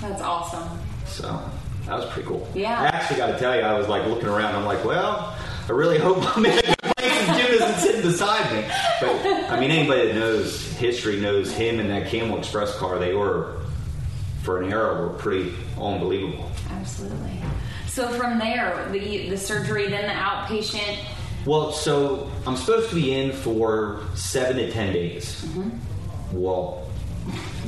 That's 0.00 0.20
awesome. 0.20 0.78
So 1.06 1.40
that 1.86 1.96
was 1.96 2.06
pretty 2.06 2.28
cool. 2.28 2.48
Yeah. 2.54 2.80
I 2.80 2.86
actually 2.86 3.18
got 3.18 3.28
to 3.28 3.38
tell 3.38 3.54
you, 3.54 3.62
I 3.62 3.78
was 3.78 3.88
like 3.88 4.06
looking 4.06 4.28
around. 4.28 4.54
I'm 4.56 4.64
like, 4.64 4.84
well, 4.84 5.36
I 5.68 5.72
really 5.72 5.98
hope 5.98 6.36
I'm 6.36 6.44
in 6.44 6.74
isn't 7.52 7.76
sitting 7.76 8.02
beside 8.02 8.52
me. 8.52 8.64
But 9.00 9.50
I 9.50 9.60
mean, 9.60 9.70
anybody 9.70 10.08
that 10.08 10.14
knows 10.14 10.66
history 10.72 11.20
knows 11.20 11.52
him 11.52 11.78
and 11.80 11.90
that 11.90 12.08
Camel 12.08 12.38
Express 12.38 12.76
car. 12.76 12.98
They 12.98 13.14
were, 13.14 13.62
for 14.42 14.62
an 14.62 14.72
era, 14.72 15.02
were 15.02 15.14
pretty 15.14 15.54
unbelievable. 15.78 16.50
Absolutely. 16.70 17.40
So 17.86 18.08
from 18.08 18.38
there, 18.38 18.88
the 18.90 19.28
the 19.28 19.36
surgery, 19.36 19.88
then 19.88 20.02
the 20.02 20.14
outpatient. 20.14 20.98
Well, 21.44 21.72
so 21.72 22.30
I'm 22.46 22.56
supposed 22.56 22.88
to 22.90 22.94
be 22.94 23.14
in 23.14 23.32
for 23.32 24.00
seven 24.14 24.56
to 24.56 24.70
ten 24.70 24.92
days. 24.92 25.44
Mm-hmm. 25.44 26.40
Well, 26.40 26.86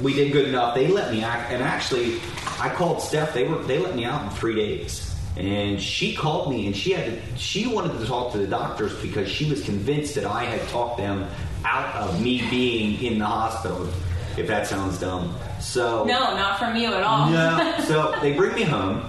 we 0.03 0.15
did 0.15 0.33
good 0.33 0.49
enough. 0.49 0.75
They 0.75 0.89
let 0.89 1.13
me 1.13 1.23
act, 1.23 1.53
and 1.53 1.63
actually, 1.63 2.21
I 2.59 2.71
called 2.75 3.03
Steph. 3.03 3.35
They 3.35 3.45
were 3.45 3.63
they 3.65 3.79
let 3.79 3.95
me 3.95 4.05
out 4.05 4.23
in 4.25 4.31
three 4.31 4.55
days, 4.55 5.14
and 5.37 5.81
she 5.81 6.15
called 6.15 6.51
me, 6.51 6.67
and 6.67 6.77
she 6.77 6.93
had 6.93 7.07
to, 7.07 7.37
she 7.37 7.67
wanted 7.67 7.99
to 7.99 8.07
talk 8.07 8.33
to 8.33 8.39
the 8.39 8.47
doctors 8.47 8.95
because 9.03 9.29
she 9.29 9.51
was 9.51 9.65
convinced 9.65 10.15
that 10.15 10.25
I 10.27 10.45
had 10.45 10.67
talked 10.69 10.99
them 10.99 11.27
out 11.65 11.95
of 11.97 12.23
me 12.23 12.49
being 12.51 13.03
in 13.03 13.19
the 13.19 13.27
hospital. 13.27 13.89
If 14.37 14.49
that 14.49 14.67
sounds 14.67 14.99
dumb, 14.99 15.35
so 15.61 16.05
No, 16.05 16.35
not 16.37 16.59
from 16.59 16.77
you 16.77 16.93
at 16.93 17.03
all. 17.03 17.31
no. 17.31 17.75
So 17.87 18.15
they 18.21 18.33
bring 18.33 18.55
me 18.55 18.63
home, 18.63 19.05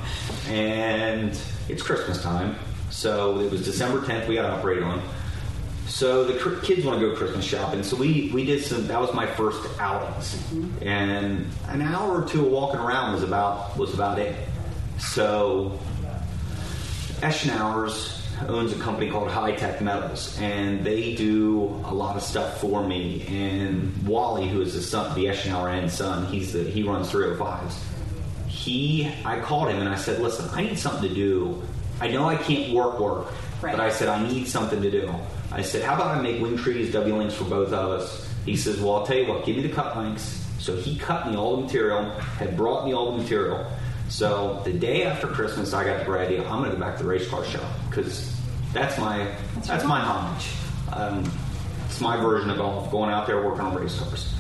and 0.48 1.40
it's 1.68 1.82
Christmas 1.82 2.22
time. 2.22 2.56
So 2.92 3.40
it 3.40 3.52
was 3.52 3.66
December 3.66 4.02
10th. 4.02 4.28
We 4.28 4.36
got 4.36 4.46
operated 4.46 4.84
on. 4.84 5.02
So 5.88 6.24
the 6.24 6.38
cr- 6.40 6.60
kids 6.62 6.86
want 6.86 7.00
to 7.00 7.10
go 7.10 7.16
Christmas 7.16 7.46
shopping. 7.46 7.84
So 7.84 7.96
we 7.96 8.32
we 8.34 8.46
did 8.46 8.64
some. 8.64 8.88
That 8.88 9.00
was 9.00 9.14
my 9.14 9.26
first 9.28 9.62
outings, 9.80 10.36
mm-hmm. 10.36 10.88
and 10.88 11.46
an 11.68 11.82
hour 11.82 12.22
or 12.24 12.28
two 12.28 12.46
of 12.46 12.52
walking 12.52 12.80
around 12.80 13.14
was 13.14 13.24
about 13.24 13.78
was 13.78 13.94
about 13.94 14.18
it. 14.20 14.36
So 14.98 15.78
Eschenauer's 17.22 18.22
owns 18.48 18.74
a 18.74 18.80
company 18.80 19.10
called 19.10 19.30
High 19.30 19.54
Tech 19.54 19.82
Metals, 19.82 20.38
and 20.40 20.84
they 20.86 21.16
do 21.16 21.64
a 21.86 21.94
lot 21.94 22.18
of 22.18 22.24
stuff 22.24 22.60
for 22.60 22.86
me. 22.86 23.26
And 23.28 24.06
Wally, 24.06 24.48
who 24.48 24.62
is 24.62 24.74
the 24.74 24.82
son, 24.82 25.16
the 25.16 25.26
Eschenauer 25.26 25.78
and 25.78 25.90
son, 25.90 26.26
he's 26.28 26.54
the 26.54 26.64
he 26.64 26.84
runs 26.84 27.12
305s. 27.12 27.76
He, 28.48 29.12
I 29.24 29.40
called 29.40 29.70
him 29.70 29.80
and 29.80 29.90
I 29.90 29.96
said, 29.96 30.22
"Listen, 30.22 30.50
I 30.54 30.64
need 30.64 30.78
something 30.78 31.08
to 31.08 31.14
do. 31.14 31.62
I 32.02 32.08
know 32.10 32.28
I 32.28 32.36
can't 32.36 32.74
work 32.74 33.00
work, 33.00 33.28
but 33.62 33.80
I 33.80 33.90
said 33.90 34.10
I 34.10 34.28
need 34.28 34.48
something 34.48 34.82
to 34.82 34.92
do. 34.92 35.14
I 35.52 35.62
said, 35.62 35.84
how 35.84 35.96
about 35.96 36.18
I 36.18 36.22
make 36.22 36.42
wing 36.42 36.58
trees, 36.58 36.92
W 36.92 37.16
links 37.16 37.34
for 37.34 37.46
both 37.46 37.72
of 37.72 37.90
us? 37.92 38.30
He 38.46 38.58
says, 38.58 38.80
well, 38.80 38.96
I'll 38.96 39.06
tell 39.06 39.18
you 39.18 39.28
what, 39.28 39.46
give 39.46 39.56
me 39.56 39.64
the 39.64 39.74
cut 39.74 39.98
links. 39.98 40.46
So 40.60 40.76
he 40.76 40.98
cut 40.98 41.30
me 41.30 41.36
all 41.38 41.58
the 41.58 41.64
material, 41.64 42.10
had 42.38 42.58
brought 42.58 42.86
me 42.86 42.94
all 42.94 43.12
the 43.12 43.22
material. 43.22 43.66
So 44.16 44.62
the 44.64 44.72
day 44.72 45.04
after 45.04 45.28
Christmas, 45.28 45.74
I 45.74 45.84
got 45.84 46.00
the 46.00 46.06
great 46.06 46.28
idea. 46.28 46.48
I'm 46.48 46.60
going 46.60 46.72
to 46.72 46.78
go 46.78 46.82
back 46.82 46.96
to 46.96 47.04
the 47.04 47.10
race 47.10 47.28
car 47.28 47.44
shop 47.44 47.70
because 47.90 48.34
that's 48.72 48.98
my 48.98 49.30
that's, 49.66 49.84
my 49.84 50.00
homage. 50.00 50.48
Um, 50.94 51.30
it's 51.86 52.00
my 52.00 52.16
version 52.16 52.50
of 52.50 52.56
golf, 52.56 52.90
going 52.92 53.10
out 53.10 53.28
there 53.28 53.44
working 53.44 53.66
on 53.66 53.76
race 53.76 54.00
cars. 54.00 54.32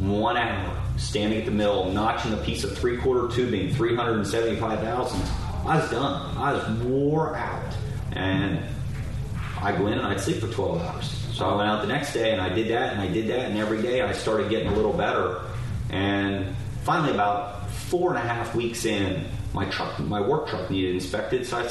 One 0.00 0.36
hour 0.36 0.76
standing 0.96 1.38
at 1.38 1.44
the 1.44 1.52
mill, 1.52 1.92
notching 1.92 2.32
a 2.32 2.36
piece 2.38 2.64
of 2.64 2.76
three 2.76 2.96
quarter 2.96 3.32
tubing, 3.32 3.72
three 3.72 3.94
hundred 3.94 4.14
and 4.16 4.26
seventy 4.26 4.58
five 4.58 4.80
thousand. 4.80 5.22
I 5.64 5.78
was 5.78 5.88
done. 5.88 6.36
I 6.36 6.54
was 6.54 6.68
wore 6.80 7.36
out, 7.36 7.76
and 8.10 8.60
I 9.60 9.70
go 9.70 9.86
in 9.86 9.98
and 9.98 10.06
I'd 10.08 10.18
sleep 10.20 10.38
for 10.38 10.48
12 10.48 10.82
hours. 10.82 11.10
So 11.32 11.48
I 11.48 11.54
went 11.54 11.68
out 11.68 11.80
the 11.80 11.88
next 11.88 12.12
day 12.12 12.32
and 12.32 12.40
I 12.40 12.48
did 12.48 12.68
that 12.68 12.92
and 12.92 13.00
I 13.00 13.06
did 13.06 13.28
that, 13.28 13.50
and 13.50 13.56
every 13.56 13.80
day 13.82 14.00
I 14.00 14.10
started 14.10 14.50
getting 14.50 14.66
a 14.66 14.74
little 14.74 14.92
better. 14.92 15.42
And 15.90 16.56
finally, 16.82 17.12
about 17.12 17.55
four 17.88 18.14
and 18.14 18.18
a 18.18 18.26
half 18.26 18.54
weeks 18.54 18.84
in, 18.84 19.26
my 19.52 19.64
truck, 19.66 19.98
my 20.00 20.20
work 20.20 20.48
truck 20.48 20.70
needed 20.70 20.94
inspected. 20.94 21.46
So 21.46 21.58
I, 21.58 21.62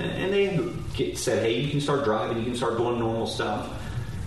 and 0.00 0.32
they 0.32 1.14
said, 1.14 1.42
"Hey, 1.42 1.60
you 1.60 1.70
can 1.70 1.80
start 1.80 2.04
driving. 2.04 2.38
You 2.38 2.44
can 2.44 2.56
start 2.56 2.76
doing 2.76 2.98
normal 2.98 3.26
stuff." 3.26 3.70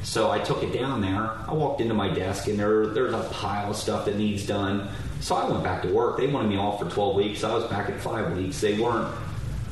So 0.04 0.32
I 0.32 0.40
took 0.40 0.64
it 0.64 0.74
down 0.74 1.02
there. 1.02 1.32
I 1.48 1.54
walked 1.54 1.82
into 1.82 1.94
my 1.94 2.10
desk 2.10 2.48
and 2.48 2.58
there 2.58 2.88
there's 2.88 3.14
a 3.14 3.24
pile 3.32 3.70
of 3.70 3.76
stuff 3.76 4.06
that 4.06 4.18
needs 4.18 4.46
done. 4.46 4.90
So 5.20 5.36
I 5.36 5.48
went 5.48 5.64
back 5.64 5.84
to 5.84 5.90
work. 5.90 6.18
They 6.18 6.28
wanted 6.28 6.50
me 6.50 6.58
off 6.58 6.80
for 6.80 6.90
12 6.90 7.16
weeks. 7.16 7.44
I 7.44 7.54
was 7.54 7.66
back 7.66 7.90
at 7.90 8.00
five 8.00 8.36
weeks. 8.36 8.60
They 8.60 8.80
weren't 8.80 9.14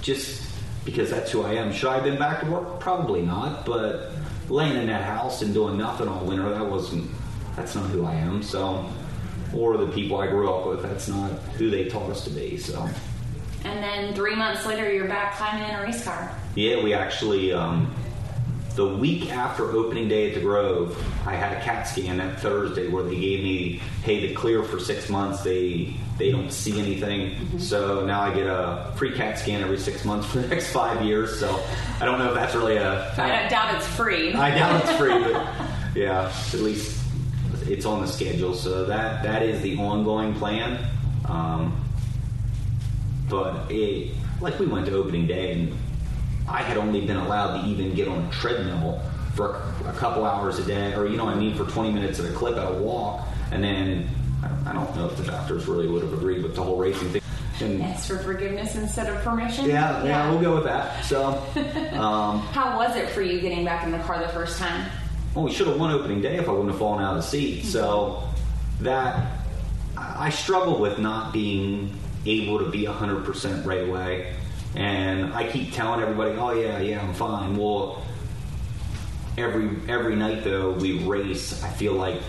just 0.01 0.47
because 0.85 1.09
that's 1.09 1.31
who 1.31 1.43
I 1.43 1.53
am. 1.53 1.73
Should 1.73 1.89
I 1.89 1.95
have 1.95 2.03
been 2.03 2.19
back 2.19 2.41
to 2.41 2.51
work? 2.51 2.79
Probably 2.79 3.23
not. 3.23 3.65
But 3.65 4.11
laying 4.49 4.77
in 4.77 4.87
that 4.87 5.03
house 5.03 5.41
and 5.41 5.53
doing 5.53 5.77
nothing 5.77 6.07
all 6.07 6.23
winter, 6.25 6.49
that 6.49 6.65
wasn't. 6.65 7.09
That's 7.55 7.75
not 7.75 7.89
who 7.89 8.05
I 8.05 8.13
am. 8.13 8.43
So, 8.43 8.87
or 9.55 9.77
the 9.77 9.87
people 9.87 10.17
I 10.19 10.27
grew 10.27 10.51
up 10.51 10.65
with, 10.67 10.81
that's 10.83 11.07
not 11.07 11.31
who 11.57 11.69
they 11.69 11.85
taught 11.89 12.09
us 12.09 12.23
to 12.25 12.29
be. 12.29 12.57
So, 12.57 12.87
And 13.63 13.83
then 13.83 14.13
three 14.13 14.35
months 14.35 14.65
later, 14.65 14.91
you're 14.91 15.07
back 15.07 15.35
climbing 15.35 15.67
in 15.69 15.75
a 15.75 15.81
race 15.81 16.03
car. 16.03 16.31
yeah, 16.55 16.83
we 16.83 16.93
actually. 16.93 17.53
Um, 17.53 17.93
the 18.75 18.85
week 18.95 19.29
after 19.33 19.71
opening 19.71 20.07
day 20.07 20.29
at 20.29 20.35
the 20.35 20.39
Grove, 20.39 20.95
I 21.27 21.35
had 21.35 21.57
a 21.57 21.61
CAT 21.61 21.85
scan 21.85 22.17
that 22.17 22.39
Thursday 22.39 22.87
where 22.87 23.03
they 23.03 23.19
gave 23.19 23.43
me, 23.43 23.81
hey, 24.03 24.25
the 24.25 24.33
clear 24.33 24.63
for 24.63 24.79
six 24.79 25.09
months. 25.09 25.41
They 25.41 25.93
they 26.17 26.31
don't 26.31 26.51
see 26.51 26.79
anything, 26.79 27.59
so 27.59 28.05
now 28.05 28.21
I 28.21 28.33
get 28.33 28.45
a 28.47 28.93
free 28.95 29.11
CAT 29.11 29.37
scan 29.39 29.61
every 29.63 29.77
six 29.79 30.05
months 30.05 30.27
for 30.27 30.39
the 30.39 30.47
next 30.47 30.71
five 30.71 31.03
years. 31.03 31.37
So 31.39 31.61
I 31.99 32.05
don't 32.05 32.19
know 32.19 32.29
if 32.29 32.35
that's 32.35 32.55
really 32.55 32.77
a. 32.77 33.11
I 33.17 33.49
doubt 33.49 33.75
it's 33.75 33.87
free. 33.87 34.33
I 34.33 34.51
doubt 34.51 34.81
it's 34.81 34.91
free, 34.97 35.09
but 35.33 35.45
yeah, 35.97 36.31
at 36.53 36.59
least 36.61 36.98
it's 37.69 37.85
on 37.85 38.01
the 38.01 38.07
schedule. 38.07 38.53
So 38.53 38.85
that 38.85 39.23
that 39.23 39.43
is 39.43 39.61
the 39.61 39.77
ongoing 39.77 40.33
plan. 40.35 40.83
Um, 41.25 41.85
but 43.29 43.71
it, 43.71 44.15
like 44.41 44.59
we 44.59 44.65
went 44.65 44.87
to 44.87 44.95
opening 44.95 45.27
day 45.27 45.51
and 45.53 45.77
I 46.47 46.63
had 46.63 46.77
only 46.77 47.05
been 47.05 47.17
allowed 47.17 47.61
to 47.61 47.67
even 47.67 47.93
get 47.93 48.07
on 48.07 48.25
a 48.25 48.31
treadmill 48.31 48.99
for 49.35 49.61
a, 49.85 49.89
a 49.89 49.93
couple 49.93 50.25
hours 50.25 50.57
a 50.57 50.63
day, 50.63 50.95
or 50.95 51.05
you 51.05 51.15
know 51.15 51.25
what 51.25 51.35
I 51.35 51.39
mean, 51.39 51.55
for 51.55 51.65
20 51.65 51.91
minutes 51.91 52.19
at 52.19 52.25
a 52.25 52.33
clip 52.33 52.57
at 52.57 52.71
a 52.71 52.73
walk, 52.73 53.27
and 53.51 53.63
then 53.63 54.09
I, 54.43 54.71
I 54.71 54.73
don't 54.73 54.93
know 54.95 55.05
if 55.05 55.15
the 55.17 55.23
doctors 55.23 55.67
really 55.67 55.87
would 55.87 56.01
have 56.01 56.13
agreed 56.13 56.41
with 56.41 56.55
the 56.55 56.63
whole 56.63 56.77
racing 56.77 57.09
thing. 57.09 57.21
And, 57.61 57.83
Ask 57.83 58.07
for 58.07 58.17
forgiveness 58.19 58.75
instead 58.75 59.13
of 59.13 59.21
permission. 59.21 59.65
yeah, 59.65 60.03
yeah, 60.03 60.31
we'll 60.31 60.41
go 60.41 60.55
with 60.55 60.63
that. 60.63 61.03
So, 61.03 61.27
um, 61.93 62.39
How 62.39 62.77
was 62.77 62.95
it 62.95 63.09
for 63.09 63.21
you 63.21 63.39
getting 63.41 63.63
back 63.65 63.83
in 63.83 63.91
the 63.91 63.99
car 63.99 64.19
the 64.19 64.29
first 64.29 64.57
time? 64.57 64.89
Well, 65.33 65.45
we 65.45 65.51
should 65.51 65.67
have 65.67 65.79
won 65.79 65.91
opening 65.91 66.21
day 66.21 66.37
if 66.37 66.47
I 66.47 66.51
wouldn't 66.51 66.71
have 66.71 66.79
fallen 66.79 67.03
out 67.03 67.15
of 67.15 67.23
the 67.23 67.27
seat. 67.27 67.65
So 67.65 68.23
that 68.81 69.15
I 69.97 70.27
I 70.27 70.29
struggle 70.29 70.79
with 70.79 70.99
not 70.99 71.33
being 71.33 71.93
able 72.25 72.59
to 72.59 72.69
be 72.69 72.85
100% 72.85 73.65
right 73.65 73.87
away. 73.87 74.33
And 74.75 75.33
I 75.33 75.49
keep 75.49 75.73
telling 75.73 76.01
everybody, 76.01 76.31
"Oh 76.37 76.51
yeah, 76.51 76.79
yeah, 76.79 77.01
I'm 77.01 77.13
fine." 77.13 77.57
Well, 77.57 78.03
every 79.37 79.69
every 79.87 80.15
night 80.15 80.43
though 80.43 80.71
we 80.71 81.03
race, 81.03 81.63
I 81.63 81.69
feel 81.69 81.93
like 81.93 82.21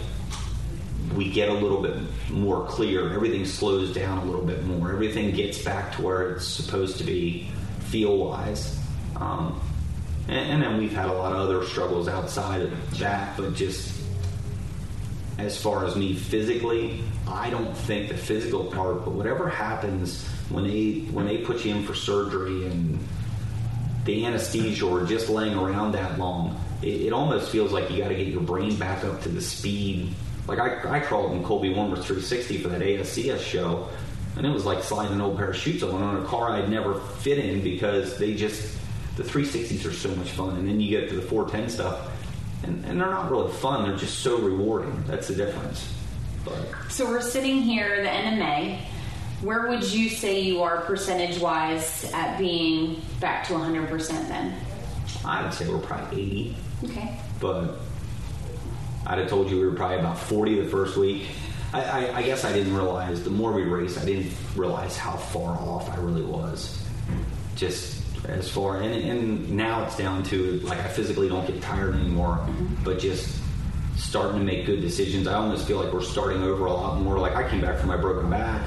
we 1.14 1.30
get 1.30 1.48
a 1.48 1.54
little 1.54 1.82
bit 1.82 1.96
more 2.30 2.66
clear. 2.66 3.12
Everything 3.12 3.44
slows 3.44 3.92
down 3.92 4.18
a 4.18 4.24
little 4.24 4.44
bit 4.44 4.64
more. 4.64 4.92
Everything 4.92 5.32
gets 5.32 5.62
back 5.62 5.96
to 5.96 6.02
where 6.02 6.30
it's 6.30 6.46
supposed 6.46 6.98
to 6.98 7.04
be, 7.04 7.48
feel 7.80 8.16
wise. 8.16 8.78
Um, 9.16 9.60
and, 10.30 10.52
and 10.52 10.62
then 10.62 10.78
we've 10.78 10.92
had 10.92 11.08
a 11.08 11.12
lot 11.12 11.32
of 11.32 11.38
other 11.38 11.66
struggles 11.66 12.06
outside 12.06 12.62
of 12.62 12.98
that, 12.98 13.36
but 13.36 13.54
just 13.54 14.00
as 15.38 15.60
far 15.60 15.84
as 15.84 15.96
me 15.96 16.14
physically, 16.14 17.02
I 17.26 17.50
don't 17.50 17.76
think 17.76 18.08
the 18.08 18.16
physical 18.16 18.64
part, 18.66 19.04
but 19.04 19.12
whatever 19.12 19.48
happens 19.48 20.24
when 20.48 20.64
they 20.64 21.00
when 21.12 21.26
they 21.26 21.38
put 21.38 21.64
you 21.64 21.74
in 21.74 21.84
for 21.84 21.94
surgery 21.94 22.66
and 22.66 22.98
the 24.04 24.24
anesthesia 24.24 24.86
or 24.86 25.04
just 25.04 25.28
laying 25.28 25.54
around 25.58 25.92
that 25.92 26.18
long, 26.18 26.60
it, 26.82 27.06
it 27.06 27.12
almost 27.12 27.50
feels 27.50 27.72
like 27.72 27.90
you 27.90 27.98
got 27.98 28.08
to 28.08 28.14
get 28.14 28.28
your 28.28 28.40
brain 28.40 28.76
back 28.76 29.04
up 29.04 29.20
to 29.22 29.28
the 29.28 29.40
speed. 29.40 30.14
Like 30.46 30.58
I, 30.60 30.98
I 30.98 31.00
crawled 31.00 31.32
in 31.32 31.42
Colby 31.42 31.70
Womer's 31.70 32.04
360 32.04 32.58
for 32.58 32.68
that 32.68 32.80
ASCS 32.80 33.40
show, 33.40 33.88
and 34.36 34.46
it 34.46 34.50
was 34.50 34.64
like 34.64 34.84
sliding 34.84 35.14
an 35.14 35.20
old 35.20 35.36
pair 35.38 35.50
of 35.50 35.56
shoes 35.56 35.82
on 35.82 36.02
on 36.02 36.22
a 36.22 36.26
car 36.26 36.50
I'd 36.50 36.68
never 36.68 37.00
fit 37.00 37.38
in 37.38 37.62
because 37.62 38.16
they 38.16 38.34
just 38.34 38.79
the 39.20 39.28
360s 39.28 39.84
are 39.86 39.92
so 39.92 40.08
much 40.14 40.30
fun, 40.30 40.56
and 40.56 40.66
then 40.66 40.80
you 40.80 40.88
get 40.88 41.10
to 41.10 41.16
the 41.16 41.22
410 41.22 41.68
stuff, 41.68 42.10
and, 42.62 42.82
and 42.86 42.98
they're 42.98 43.10
not 43.10 43.30
really 43.30 43.52
fun. 43.52 43.86
They're 43.86 43.96
just 43.98 44.20
so 44.20 44.38
rewarding. 44.38 45.04
That's 45.06 45.28
the 45.28 45.34
difference. 45.34 45.92
But 46.44 46.56
So 46.88 47.06
we're 47.06 47.20
sitting 47.20 47.60
here 47.60 48.02
the 48.02 48.10
end 48.10 48.34
of 48.34 48.38
May. 48.38 48.80
Where 49.42 49.68
would 49.68 49.84
you 49.90 50.08
say 50.08 50.40
you 50.40 50.62
are 50.62 50.80
percentage 50.82 51.38
wise 51.38 52.10
at 52.14 52.38
being 52.38 53.02
back 53.20 53.46
to 53.48 53.54
100% 53.54 54.08
then? 54.28 54.54
I 55.24 55.42
would 55.42 55.52
say 55.52 55.68
we're 55.68 55.78
probably 55.78 56.22
80, 56.22 56.56
Okay. 56.84 57.18
but 57.40 57.76
I'd 59.06 59.18
have 59.18 59.28
told 59.28 59.50
you 59.50 59.56
we 59.60 59.66
were 59.66 59.74
probably 59.74 59.98
about 59.98 60.18
40 60.18 60.62
the 60.62 60.68
first 60.68 60.96
week. 60.96 61.26
I, 61.74 61.82
I, 61.82 62.16
I 62.18 62.22
guess 62.22 62.44
I 62.44 62.52
didn't 62.54 62.74
realize 62.74 63.22
the 63.22 63.30
more 63.30 63.52
we 63.52 63.62
raced, 63.64 63.98
I 63.98 64.04
didn't 64.06 64.32
realize 64.56 64.96
how 64.96 65.16
far 65.16 65.58
off 65.58 65.90
I 65.90 65.96
really 66.00 66.22
was. 66.24 66.82
Just 67.56 68.02
as 68.28 68.48
far, 68.50 68.80
and, 68.82 68.92
and 68.94 69.50
now 69.50 69.84
it's 69.84 69.96
down 69.96 70.22
to 70.24 70.60
like 70.60 70.78
I 70.78 70.88
physically 70.88 71.28
don't 71.28 71.46
get 71.46 71.60
tired 71.62 71.94
anymore, 71.94 72.46
but 72.84 72.98
just 72.98 73.38
starting 73.96 74.38
to 74.38 74.44
make 74.44 74.66
good 74.66 74.80
decisions. 74.80 75.26
I 75.26 75.34
almost 75.34 75.66
feel 75.66 75.82
like 75.82 75.92
we're 75.92 76.02
starting 76.02 76.42
over 76.42 76.66
a 76.66 76.72
lot 76.72 77.00
more. 77.00 77.18
Like 77.18 77.34
I 77.36 77.48
came 77.48 77.60
back 77.60 77.78
from 77.78 77.88
my 77.88 77.96
broken 77.96 78.30
back, 78.30 78.62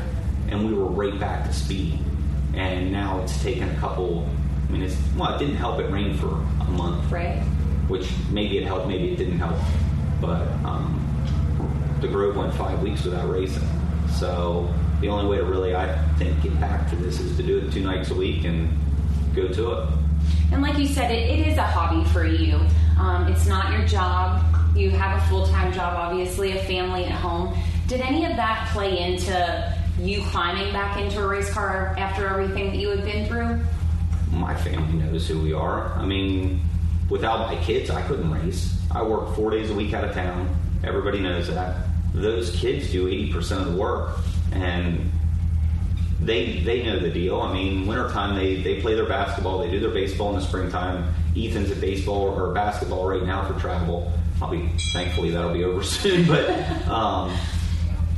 and 0.49 0.65
we 0.65 0.73
were 0.73 0.85
right 0.85 1.17
back 1.19 1.45
to 1.47 1.53
speed. 1.53 1.99
And 2.55 2.91
now 2.91 3.19
it's 3.21 3.41
taken 3.41 3.69
a 3.69 3.75
couple. 3.79 4.29
I 4.67 4.71
mean, 4.71 4.83
it's 4.83 4.97
well, 5.17 5.33
it 5.35 5.39
didn't 5.39 5.55
help. 5.55 5.79
It 5.79 5.89
rained 5.91 6.19
for 6.19 6.27
a 6.27 6.65
month, 6.71 7.11
Right. 7.11 7.41
which 7.87 8.09
maybe 8.31 8.57
it 8.57 8.63
helped, 8.65 8.87
maybe 8.87 9.11
it 9.13 9.17
didn't 9.17 9.39
help. 9.39 9.57
But 10.21 10.47
um, 10.63 10.99
the 12.01 12.07
Grove 12.07 12.35
went 12.35 12.53
five 12.53 12.81
weeks 12.81 13.03
without 13.03 13.29
racing, 13.29 13.67
so 14.19 14.73
the 15.01 15.09
only 15.09 15.29
way 15.29 15.37
to 15.37 15.43
really, 15.43 15.75
I 15.75 15.97
think, 16.17 16.41
get 16.43 16.59
back 16.61 16.89
to 16.91 16.95
this 16.95 17.19
is 17.19 17.35
to 17.37 17.43
do 17.43 17.57
it 17.59 17.71
two 17.73 17.81
nights 17.81 18.09
a 18.11 18.15
week 18.15 18.45
and 18.45 18.69
go 19.35 19.47
to 19.47 19.71
it. 19.71 19.89
And 20.51 20.61
like 20.61 20.77
you 20.77 20.87
said, 20.87 21.11
it, 21.11 21.39
it 21.39 21.47
is 21.47 21.57
a 21.57 21.63
hobby 21.63 22.07
for 22.09 22.25
you. 22.25 22.59
Um, 22.99 23.27
it's 23.27 23.45
not 23.45 23.71
your 23.73 23.85
job. 23.87 24.43
You 24.75 24.91
have 24.91 25.21
a 25.21 25.27
full 25.27 25.45
time 25.47 25.73
job, 25.73 25.95
obviously, 25.95 26.57
a 26.57 26.63
family 26.63 27.05
at 27.05 27.11
home. 27.11 27.55
Did 27.87 28.01
any 28.01 28.25
of 28.25 28.35
that 28.37 28.69
play 28.71 28.99
into 28.99 29.77
you 29.99 30.21
climbing 30.23 30.73
back 30.73 30.97
into 30.97 31.21
a 31.21 31.27
race 31.27 31.51
car 31.51 31.95
after 31.97 32.27
everything 32.27 32.71
that 32.71 32.77
you 32.77 32.89
had 32.89 33.03
been 33.03 33.27
through? 33.27 33.59
my 34.33 34.55
family 34.55 34.93
knows 34.93 35.27
who 35.27 35.39
we 35.41 35.53
are. 35.53 35.93
I 35.93 36.05
mean, 36.05 36.61
without 37.09 37.47
my 37.47 37.55
kids, 37.63 37.89
I 37.89 38.01
couldn't 38.03 38.31
race. 38.31 38.77
I 38.91 39.03
work 39.03 39.35
four 39.35 39.51
days 39.51 39.69
a 39.69 39.73
week 39.73 39.93
out 39.93 40.03
of 40.03 40.13
town. 40.13 40.55
Everybody 40.83 41.19
knows 41.19 41.47
that. 41.47 41.77
Those 42.13 42.55
kids 42.55 42.91
do 42.91 43.07
80% 43.07 43.61
of 43.61 43.71
the 43.71 43.77
work, 43.77 44.17
and 44.51 45.11
they 46.25 46.59
they 46.59 46.83
know 46.83 46.99
the 46.99 47.09
deal. 47.09 47.41
I 47.41 47.53
mean, 47.53 47.85
wintertime, 47.85 48.35
they, 48.35 48.61
they 48.61 48.81
play 48.81 48.95
their 48.95 49.07
basketball, 49.07 49.59
they 49.59 49.69
do 49.69 49.79
their 49.79 49.91
baseball 49.91 50.29
in 50.29 50.35
the 50.35 50.45
springtime. 50.45 51.13
Ethan's 51.35 51.71
at 51.71 51.81
baseball 51.81 52.29
or 52.29 52.53
basketball 52.53 53.07
right 53.07 53.23
now 53.23 53.45
for 53.45 53.59
travel. 53.59 54.11
I'll 54.41 54.49
be, 54.49 54.69
thankfully, 54.91 55.31
that'll 55.31 55.53
be 55.53 55.63
over 55.63 55.83
soon, 55.83 56.27
but 56.27 56.49
um, 56.87 57.35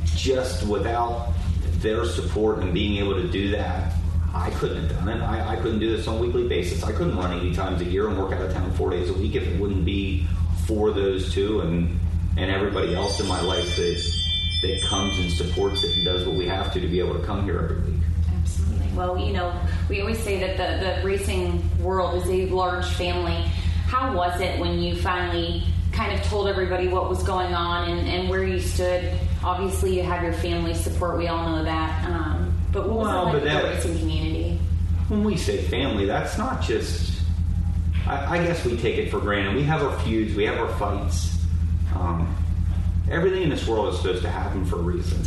just 0.04 0.66
without 0.66 1.32
their 1.78 2.04
support 2.04 2.58
and 2.58 2.72
being 2.74 2.98
able 2.98 3.14
to 3.14 3.28
do 3.28 3.50
that, 3.52 3.94
I 4.34 4.50
couldn't 4.50 4.88
have 4.88 4.98
done 4.98 5.08
it. 5.08 5.22
I, 5.22 5.54
I 5.54 5.56
couldn't 5.56 5.78
do 5.78 5.96
this 5.96 6.06
on 6.08 6.16
a 6.16 6.18
weekly 6.18 6.46
basis. 6.46 6.82
I 6.82 6.92
couldn't 6.92 7.16
run 7.16 7.32
80 7.32 7.54
times 7.54 7.80
a 7.80 7.84
year 7.84 8.08
and 8.08 8.18
work 8.18 8.32
out 8.32 8.42
of 8.42 8.52
town 8.52 8.70
four 8.72 8.90
days 8.90 9.08
a 9.08 9.14
week 9.14 9.34
if 9.34 9.46
it 9.46 9.58
wouldn't 9.58 9.84
be 9.84 10.26
for 10.66 10.90
those 10.90 11.32
two 11.32 11.60
and 11.60 11.98
and 12.36 12.50
everybody 12.50 12.94
else 12.94 13.18
in 13.18 13.26
my 13.26 13.40
life 13.40 13.76
that 13.76 14.15
that 14.62 14.82
comes 14.82 15.18
and 15.18 15.30
supports 15.30 15.84
it 15.84 15.94
and 15.96 16.04
does 16.04 16.24
what 16.26 16.36
we 16.36 16.46
have 16.46 16.72
to 16.72 16.80
to 16.80 16.88
be 16.88 16.98
able 16.98 17.14
to 17.18 17.24
come 17.24 17.44
here 17.44 17.58
every 17.60 17.92
week. 17.92 18.00
Absolutely. 18.40 18.86
Well, 18.96 19.18
you 19.18 19.32
know, 19.32 19.58
we 19.88 20.00
always 20.00 20.18
say 20.18 20.38
that 20.40 20.56
the, 20.56 20.84
the 21.00 21.06
racing 21.06 21.62
world 21.82 22.22
is 22.22 22.28
a 22.30 22.46
large 22.46 22.86
family. 22.94 23.42
How 23.86 24.14
was 24.16 24.40
it 24.40 24.58
when 24.58 24.78
you 24.80 24.96
finally 24.96 25.62
kind 25.92 26.12
of 26.18 26.22
told 26.26 26.48
everybody 26.48 26.88
what 26.88 27.08
was 27.08 27.22
going 27.22 27.54
on 27.54 27.88
and, 27.90 28.08
and 28.08 28.28
where 28.28 28.44
you 28.44 28.60
stood? 28.60 29.12
Obviously, 29.44 29.96
you 29.96 30.02
have 30.02 30.22
your 30.22 30.32
family 30.32 30.74
support. 30.74 31.18
We 31.18 31.28
all 31.28 31.48
know 31.50 31.64
that. 31.64 32.04
Um, 32.10 32.58
but 32.72 32.88
what 32.88 32.98
was 32.98 33.06
Well, 33.08 33.28
it 33.28 33.32
like 33.34 33.44
that- 33.44 33.62
the 33.62 33.68
racing 33.68 33.98
community? 33.98 34.60
When 35.08 35.22
we 35.22 35.36
say 35.36 35.58
family, 35.62 36.04
that's 36.06 36.36
not 36.36 36.60
just. 36.62 37.12
I, 38.08 38.38
I 38.38 38.44
guess 38.44 38.64
we 38.64 38.76
take 38.76 38.98
it 38.98 39.08
for 39.10 39.20
granted. 39.20 39.54
We 39.54 39.62
have 39.62 39.82
our 39.82 39.96
feuds, 40.00 40.34
we 40.34 40.44
have 40.46 40.58
our 40.58 40.68
fights. 40.78 41.38
Um, 41.94 42.34
everything 43.10 43.42
in 43.42 43.48
this 43.48 43.66
world 43.66 43.92
is 43.92 44.00
supposed 44.00 44.22
to 44.22 44.30
happen 44.30 44.64
for 44.64 44.76
a 44.76 44.82
reason. 44.82 45.20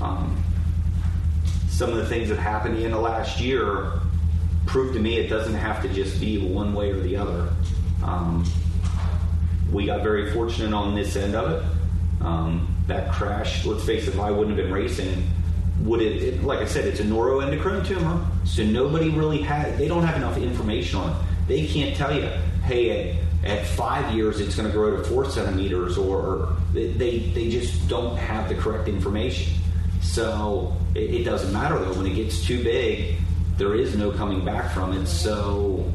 Um, 0.00 0.42
some 1.68 1.90
of 1.90 1.96
the 1.96 2.06
things 2.06 2.28
that 2.28 2.38
happened 2.38 2.78
in 2.78 2.90
the 2.90 3.00
last 3.00 3.40
year 3.40 3.92
prove 4.66 4.94
to 4.94 5.00
me 5.00 5.16
it 5.16 5.28
doesn't 5.28 5.54
have 5.54 5.82
to 5.82 5.88
just 5.88 6.20
be 6.20 6.38
one 6.38 6.74
way 6.74 6.90
or 6.90 7.00
the 7.00 7.16
other. 7.16 7.48
Um, 8.02 8.44
we 9.72 9.86
got 9.86 10.02
very 10.02 10.32
fortunate 10.32 10.74
on 10.74 10.94
this 10.94 11.16
end 11.16 11.34
of 11.34 11.50
it. 11.50 12.24
Um, 12.24 12.74
that 12.86 13.12
crash, 13.12 13.64
let's 13.64 13.84
face 13.84 14.06
it, 14.06 14.14
if 14.14 14.20
I 14.20 14.30
wouldn't 14.30 14.56
have 14.56 14.66
been 14.66 14.72
racing, 14.72 15.28
would 15.80 16.00
it, 16.00 16.22
it, 16.22 16.44
like 16.44 16.60
I 16.60 16.66
said, 16.66 16.86
it's 16.86 17.00
a 17.00 17.04
neuroendocrine 17.04 17.86
tumor, 17.86 18.24
so 18.44 18.62
nobody 18.62 19.10
really 19.10 19.40
had, 19.40 19.76
they 19.78 19.88
don't 19.88 20.04
have 20.04 20.16
enough 20.16 20.36
information 20.36 21.00
on 21.00 21.10
it. 21.10 21.16
They 21.48 21.66
can't 21.66 21.96
tell 21.96 22.14
you, 22.14 22.28
hey, 22.64 23.18
at, 23.44 23.66
five 23.66 24.14
years 24.14 24.40
it's 24.40 24.56
going 24.56 24.68
to 24.68 24.72
grow 24.72 24.96
to 24.96 25.04
four 25.04 25.28
centimeters, 25.28 25.98
or, 25.98 26.56
they, 26.72 26.88
they 26.88 27.50
just 27.50 27.88
don't 27.88 28.16
have 28.16 28.48
the 28.48 28.54
correct 28.54 28.88
information. 28.88 29.52
So 30.02 30.76
it, 30.94 31.14
it 31.14 31.24
doesn't 31.24 31.52
matter 31.52 31.78
though, 31.78 31.94
when 31.94 32.06
it 32.06 32.14
gets 32.14 32.44
too 32.44 32.62
big, 32.62 33.16
there 33.56 33.74
is 33.74 33.96
no 33.96 34.10
coming 34.10 34.44
back 34.44 34.72
from 34.72 34.92
it. 34.92 35.06
So 35.06 35.90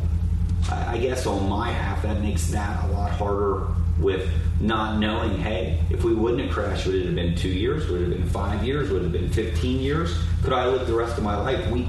I 0.70 0.94
I 0.94 0.98
guess 0.98 1.26
on 1.26 1.48
my 1.48 1.72
half, 1.72 2.02
that 2.04 2.22
makes 2.22 2.48
that 2.48 2.84
a 2.86 2.88
lot 2.94 3.12
harder 3.12 3.68
with 4.00 4.30
not 4.60 5.00
knowing, 5.00 5.38
hey, 5.38 5.82
if 5.90 6.04
we 6.04 6.14
wouldn't 6.14 6.42
have 6.42 6.52
crashed, 6.52 6.86
would 6.86 6.96
it 6.96 7.06
have 7.06 7.16
been 7.16 7.36
two 7.36 7.50
years? 7.50 7.88
Would 7.90 8.02
it 8.02 8.10
have 8.10 8.18
been 8.18 8.30
five 8.30 8.66
years? 8.66 8.90
Would 8.90 9.02
it 9.02 9.04
have 9.04 9.12
been 9.12 9.30
15 9.30 9.80
years? 9.80 10.18
Could 10.44 10.54
I 10.54 10.68
live 10.68 10.88
the 10.88 10.94
rest 10.94 11.18
of 11.18 11.24
my 11.24 11.38
life? 11.40 11.66
We, 11.70 11.88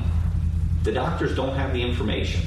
the 0.82 0.92
doctors 0.92 1.34
don't 1.34 1.54
have 1.56 1.72
the 1.72 1.82
information. 1.82 2.42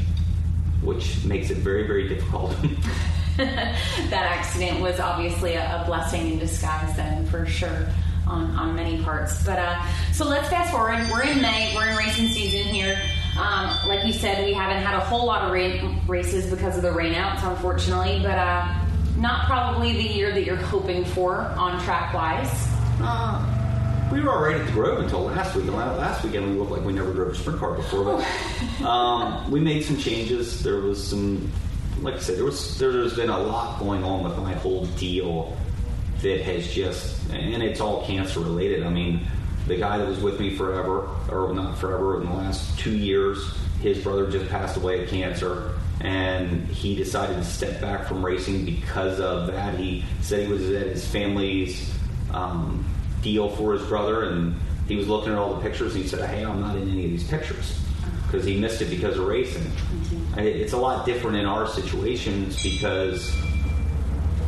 Which 0.83 1.23
makes 1.23 1.49
it 1.49 1.57
very, 1.57 1.87
very 1.87 2.07
difficult. 2.07 2.55
that 3.37 3.75
accident 4.11 4.79
was 4.79 4.99
obviously 4.99 5.53
a, 5.53 5.81
a, 5.81 5.85
blessing 5.85 6.33
in 6.33 6.39
disguise, 6.39 6.95
then 6.95 7.25
for 7.27 7.45
sure. 7.45 7.87
On, 8.25 8.51
on 8.51 8.73
many 8.73 9.03
parts, 9.03 9.43
but 9.43 9.59
uh, 9.59 9.85
so 10.13 10.25
let's 10.25 10.47
fast 10.47 10.71
forward. 10.71 11.05
We're 11.11 11.23
in 11.23 11.41
May. 11.41 11.75
We're 11.75 11.89
in 11.89 11.97
racing 11.97 12.29
season 12.29 12.73
here. 12.73 12.97
Um, 13.37 13.77
like 13.85 14.05
you 14.05 14.13
said, 14.13 14.45
we 14.45 14.53
haven't 14.53 14.81
had 14.81 14.95
a 14.95 15.01
whole 15.01 15.25
lot 15.25 15.41
of 15.41 15.51
ra- 15.51 15.99
races 16.07 16.49
because 16.49 16.77
of 16.77 16.83
the 16.83 16.89
rainouts, 16.91 17.43
unfortunately. 17.43 18.21
But 18.23 18.37
uh, 18.37 18.73
not 19.17 19.45
probably 19.45 19.91
the 19.93 20.03
year 20.03 20.31
that 20.31 20.45
you're 20.45 20.55
hoping 20.55 21.03
for 21.03 21.35
on 21.35 21.83
track 21.83 22.13
wise. 22.13 22.49
Uh, 23.01 23.52
we 24.13 24.21
were 24.21 24.32
all 24.32 24.41
right 24.41 24.56
at 24.56 24.65
the 24.65 24.71
Grove 24.71 24.99
until 24.99 25.23
last 25.23 25.56
week. 25.56 25.65
Last 25.65 26.23
weekend, 26.23 26.52
we 26.52 26.58
looked 26.58 26.71
like 26.71 26.84
we 26.84 26.93
never 26.93 27.12
drove 27.13 27.30
a 27.30 27.36
sprint 27.36 27.60
car 27.60 27.73
before. 27.73 28.04
But 28.80 28.86
um, 28.86 29.49
we 29.49 29.60
made 29.60 29.84
some 29.84 29.97
changes. 29.97 30.62
There 30.62 30.80
was 30.80 31.06
some 31.06 31.52
like 32.04 32.15
I 32.15 32.19
said, 32.19 32.38
there 32.38 32.45
was 32.45 32.78
there's 32.78 33.15
been 33.15 33.30
a 33.30 33.39
lot 33.39 33.80
going 33.80 34.04
on 34.04 34.23
with 34.23 34.38
my 34.38 34.54
whole 34.54 34.86
deal 34.97 35.58
that 36.21 36.41
has 36.41 36.71
just 36.71 37.30
and 37.32 37.63
it's 37.63 37.82
all 37.82 38.06
cancer 38.06 38.39
related. 38.41 38.84
I 38.84 38.89
mean, 38.89 39.26
the 39.67 39.78
guy 39.78 39.97
that 39.97 40.08
was 40.08 40.19
with 40.19 40.39
me 40.39 40.56
forever, 40.56 41.08
or 41.30 41.54
not 41.54 41.78
forever, 41.78 42.21
in 42.21 42.28
the 42.28 42.36
last 42.36 42.78
two 42.78 42.95
years, 42.95 43.56
his 43.82 43.99
brother 44.04 44.30
just 44.30 44.49
passed 44.49 44.78
away 44.78 45.04
of 45.04 45.10
cancer, 45.10 45.76
and 46.02 46.67
he 46.67 46.95
decided 46.95 47.36
to 47.36 47.45
step 47.45 47.80
back 47.82 48.08
from 48.08 48.23
racing 48.23 48.65
because 48.65 49.19
of 49.19 49.47
that. 49.47 49.76
He 49.76 50.04
said 50.21 50.45
he 50.45 50.52
was 50.52 50.69
at 50.69 50.88
his 50.88 51.08
family's 51.08 51.93
um, 52.32 52.86
deal 53.23 53.49
for 53.49 53.73
his 53.73 53.81
brother, 53.83 54.23
and 54.23 54.55
he 54.88 54.95
was 54.95 55.07
looking 55.07 55.31
at 55.31 55.39
all 55.39 55.55
the 55.55 55.62
pictures, 55.62 55.95
and 55.95 56.03
he 56.03 56.09
said, 56.09 56.29
"Hey, 56.29 56.43
I'm 56.43 56.62
not 56.62 56.75
in 56.75 56.89
any 56.89 57.05
of 57.05 57.12
these 57.12 57.27
pictures." 57.27 57.79
because 58.33 58.47
he 58.47 58.59
missed 58.59 58.81
it 58.81 58.89
because 58.89 59.15
of 59.19 59.27
racing. 59.27 59.62
Mm-hmm. 59.62 60.39
It's 60.39 60.73
a 60.73 60.77
lot 60.77 61.05
different 61.05 61.38
in 61.38 61.45
our 61.45 61.67
situations 61.67 62.63
because 62.63 63.31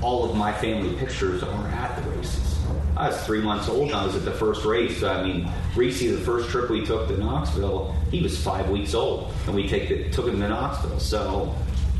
all 0.01 0.27
of 0.27 0.35
my 0.35 0.51
family 0.53 0.95
pictures 0.95 1.43
are 1.43 1.67
at 1.67 1.95
the 1.95 2.09
races. 2.09 2.59
I 2.97 3.09
was 3.09 3.23
three 3.25 3.41
months 3.41 3.69
old 3.69 3.89
and 3.89 3.95
I 3.95 4.03
was 4.03 4.15
at 4.15 4.25
the 4.25 4.31
first 4.31 4.65
race. 4.65 5.03
I 5.03 5.21
mean, 5.21 5.51
Reese, 5.75 5.99
the 5.99 6.17
first 6.17 6.49
trip 6.49 6.71
we 6.71 6.83
took 6.83 7.07
to 7.09 7.17
Knoxville, 7.17 7.95
he 8.09 8.23
was 8.23 8.41
five 8.41 8.71
weeks 8.71 8.95
old, 8.95 9.31
and 9.45 9.53
we 9.53 9.67
take 9.67 9.89
the, 9.89 10.09
took 10.09 10.25
him 10.25 10.39
to 10.39 10.49
Knoxville. 10.49 10.99
So, 10.99 11.53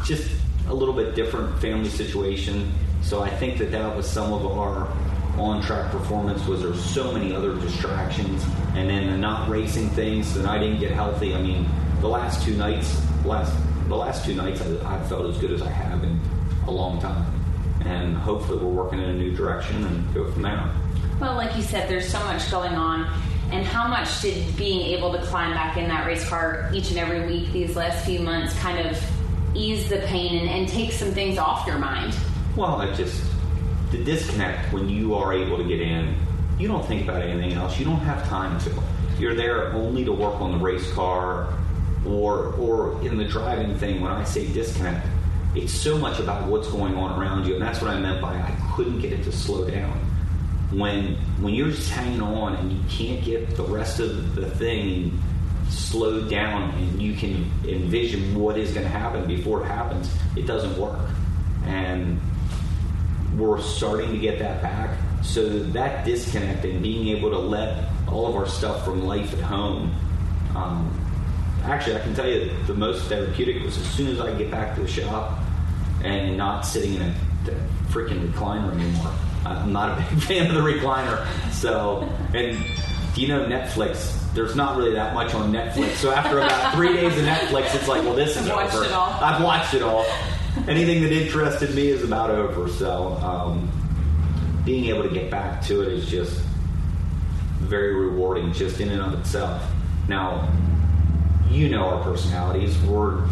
just 0.06 0.28
a 0.68 0.74
little 0.74 0.96
bit 0.96 1.14
different 1.14 1.62
family 1.62 1.90
situation. 1.90 2.74
So 3.04 3.22
I 3.22 3.30
think 3.30 3.60
that 3.60 3.70
that 3.70 3.96
was 3.96 4.10
some 4.10 4.34
of 4.34 4.48
our 4.48 4.92
on 5.38 5.62
track 5.62 5.92
performance 5.92 6.46
was 6.46 6.62
there 6.62 6.74
so 6.76 7.12
many 7.12 7.34
other 7.34 7.56
distractions 7.56 8.44
and 8.76 8.90
then 8.90 9.10
the 9.12 9.18
not 9.18 9.50
racing 9.50 9.90
things 9.90 10.34
that 10.34 10.46
I 10.46 10.58
didn't 10.58 10.80
get 10.80 10.92
healthy. 10.92 11.34
I 11.34 11.42
mean, 11.42 11.68
the 12.02 12.08
last 12.08 12.44
two 12.44 12.56
nights, 12.56 13.02
last 13.26 13.54
the 13.88 13.96
last 13.96 14.26
two 14.26 14.34
nights, 14.34 14.62
I, 14.62 14.96
I 14.96 15.04
felt 15.04 15.28
as 15.28 15.38
good 15.38 15.52
as 15.52 15.62
I 15.62 15.70
have 15.70 16.04
in 16.04 16.20
a 16.68 16.72
long 16.72 17.00
time, 17.00 17.26
and 17.86 18.16
hopefully 18.16 18.58
we're 18.58 18.72
working 18.72 19.00
in 19.00 19.10
a 19.10 19.14
new 19.14 19.36
direction 19.36 19.84
and 19.86 20.14
go 20.14 20.32
from 20.32 20.42
there. 20.42 20.72
Well, 21.20 21.36
like 21.36 21.56
you 21.56 21.62
said, 21.62 21.88
there's 21.88 22.10
so 22.10 22.20
much 22.26 22.50
going 22.50 22.74
on. 22.74 23.08
And 23.52 23.64
how 23.64 23.88
much 23.88 24.22
did 24.22 24.58
being 24.58 24.82
able 24.82 25.12
to 25.14 25.22
climb 25.22 25.54
back 25.54 25.78
in 25.78 25.88
that 25.88 26.08
race 26.08 26.28
car 26.28 26.70
each 26.74 26.90
and 26.90 26.98
every 26.98 27.28
week 27.28 27.52
these 27.52 27.76
last 27.76 28.04
few 28.04 28.20
months 28.20 28.58
kind 28.58 28.86
of 28.88 29.00
ease 29.54 29.88
the 29.88 30.00
pain 30.00 30.40
and, 30.40 30.50
and 30.50 30.68
take 30.68 30.92
some 30.92 31.12
things 31.12 31.38
off 31.38 31.66
your 31.68 31.78
mind? 31.78 32.16
Well, 32.58 32.82
I 32.82 32.92
just 32.94 33.24
the 33.96 34.04
disconnect 34.04 34.74
when 34.74 34.90
you 34.90 35.16
are 35.16 35.34
able 35.34 35.58
to 35.58 35.64
get 35.64 35.82
in, 35.82 36.16
you 36.60 36.68
don't 36.68 36.86
think 36.86 37.04
about 37.04 37.22
anything 37.22 37.54
else. 37.54 37.78
You 37.80 37.86
don't 37.86 38.00
have 38.00 38.28
time 38.28 38.60
to. 38.62 38.84
You're 39.20 39.36
there 39.36 39.72
only 39.74 40.04
to 40.06 40.12
work 40.12 40.42
on 40.42 40.52
the 40.52 40.58
race 40.58 40.92
car 40.92 41.54
or 42.06 42.54
or 42.56 43.02
in 43.06 43.18
the 43.18 43.26
driving 43.26 43.78
thing 43.78 44.02
when 44.02 44.12
I 44.12 44.24
say 44.24 44.52
disconnect, 44.52 45.08
it's 45.56 45.74
so 45.74 45.98
much 45.98 46.20
about 46.20 46.48
what's 46.48 46.68
going 46.68 46.96
on 46.96 47.20
around 47.20 47.46
you. 47.46 47.54
And 47.54 47.62
that's 47.62 47.82
what 47.82 47.92
I 47.92 48.00
meant 48.00 48.22
by 48.22 48.34
I 48.34 48.56
couldn't 48.76 49.00
get 49.00 49.14
it 49.14 49.24
to 49.24 49.32
slow 49.32 49.70
down. 49.70 49.94
When 50.72 51.16
when 51.40 51.54
you're 51.54 51.72
just 51.72 51.92
hanging 51.92 52.22
on 52.22 52.56
and 52.56 52.72
you 52.72 52.80
can't 52.90 53.24
get 53.24 53.56
the 53.56 53.64
rest 53.64 54.00
of 54.00 54.36
the 54.36 54.50
thing 54.50 55.22
slowed 55.70 56.30
down 56.30 56.72
and 56.72 57.02
you 57.02 57.16
can 57.16 57.50
envision 57.68 58.36
what 58.36 58.58
is 58.58 58.72
going 58.72 58.86
to 58.86 58.92
happen 58.92 59.26
before 59.26 59.64
it 59.64 59.68
happens, 59.68 60.14
it 60.36 60.46
doesn't 60.46 60.78
work. 60.78 61.00
And 61.66 62.20
we're 63.38 63.62
starting 63.62 64.12
to 64.12 64.18
get 64.18 64.40
that 64.40 64.62
back. 64.62 64.98
So 65.24 65.48
that 65.60 66.06
disconnect 66.06 66.66
and 66.66 66.82
being 66.82 67.08
able 67.10 67.30
to 67.32 67.40
let 67.40 67.90
all 68.08 68.28
of 68.28 68.36
our 68.36 68.48
stuff 68.48 68.86
from 68.86 69.06
life 69.06 69.34
at 69.34 69.40
home. 69.40 69.94
Um, 70.56 71.02
actually, 71.64 71.98
I 71.98 72.00
can 72.00 72.14
tell 72.14 72.30
you 72.30 72.52
the 72.68 72.74
most 72.74 73.06
therapeutic 73.06 73.64
was 73.64 73.78
as 73.78 73.86
soon 73.88 74.08
as 74.08 74.20
I 74.20 74.34
get 74.36 74.52
back 74.52 74.76
to 74.76 74.82
the 74.82 74.88
shop 74.88 75.40
and 76.04 76.38
not 76.38 76.62
sitting 76.62 76.96
in 76.96 77.02
a, 77.02 77.16
a 77.48 77.92
freaking 77.92 78.28
recliner 78.28 78.72
anymore. 78.74 79.12
I'm 79.46 79.74
not 79.74 79.98
a 79.98 80.02
big 80.02 80.24
fan 80.24 80.48
of 80.48 80.54
the 80.54 80.62
recliner. 80.62 81.26
So, 81.52 82.10
and 82.34 82.64
you 83.16 83.28
know 83.28 83.46
Netflix? 83.46 84.22
There's 84.34 84.56
not 84.56 84.78
really 84.78 84.94
that 84.94 85.14
much 85.14 85.34
on 85.34 85.52
Netflix. 85.52 85.96
So 85.96 86.12
after 86.12 86.40
about 86.40 86.76
three 86.76 86.94
days 86.94 87.18
of 87.18 87.24
Netflix, 87.24 87.74
it's 87.74 87.88
like, 87.88 88.04
well, 88.04 88.14
this 88.14 88.38
is 88.38 88.50
I've 88.50 88.74
over. 88.74 88.86
I've 88.94 89.42
watched 89.42 89.74
it 89.74 89.82
all 89.82 90.06
anything 90.68 91.02
that 91.04 91.12
interested 91.12 91.74
me 91.76 91.88
is 91.88 92.04
about 92.04 92.30
over. 92.30 92.70
So 92.70 93.14
um, 93.22 93.72
being 94.66 94.86
able 94.86 95.04
to 95.04 95.14
get 95.14 95.30
back 95.30 95.62
to 95.64 95.82
it 95.82 95.92
is 95.92 96.08
just 96.08 96.42
very 97.60 97.96
rewarding, 97.96 98.54
just 98.54 98.80
in 98.80 98.90
and 98.90 99.02
of 99.02 99.20
itself. 99.20 99.64
Now, 100.08 100.52
you 101.50 101.70
know 101.70 101.86
our 101.86 102.04
personalities. 102.04 102.78
We're 102.84 103.26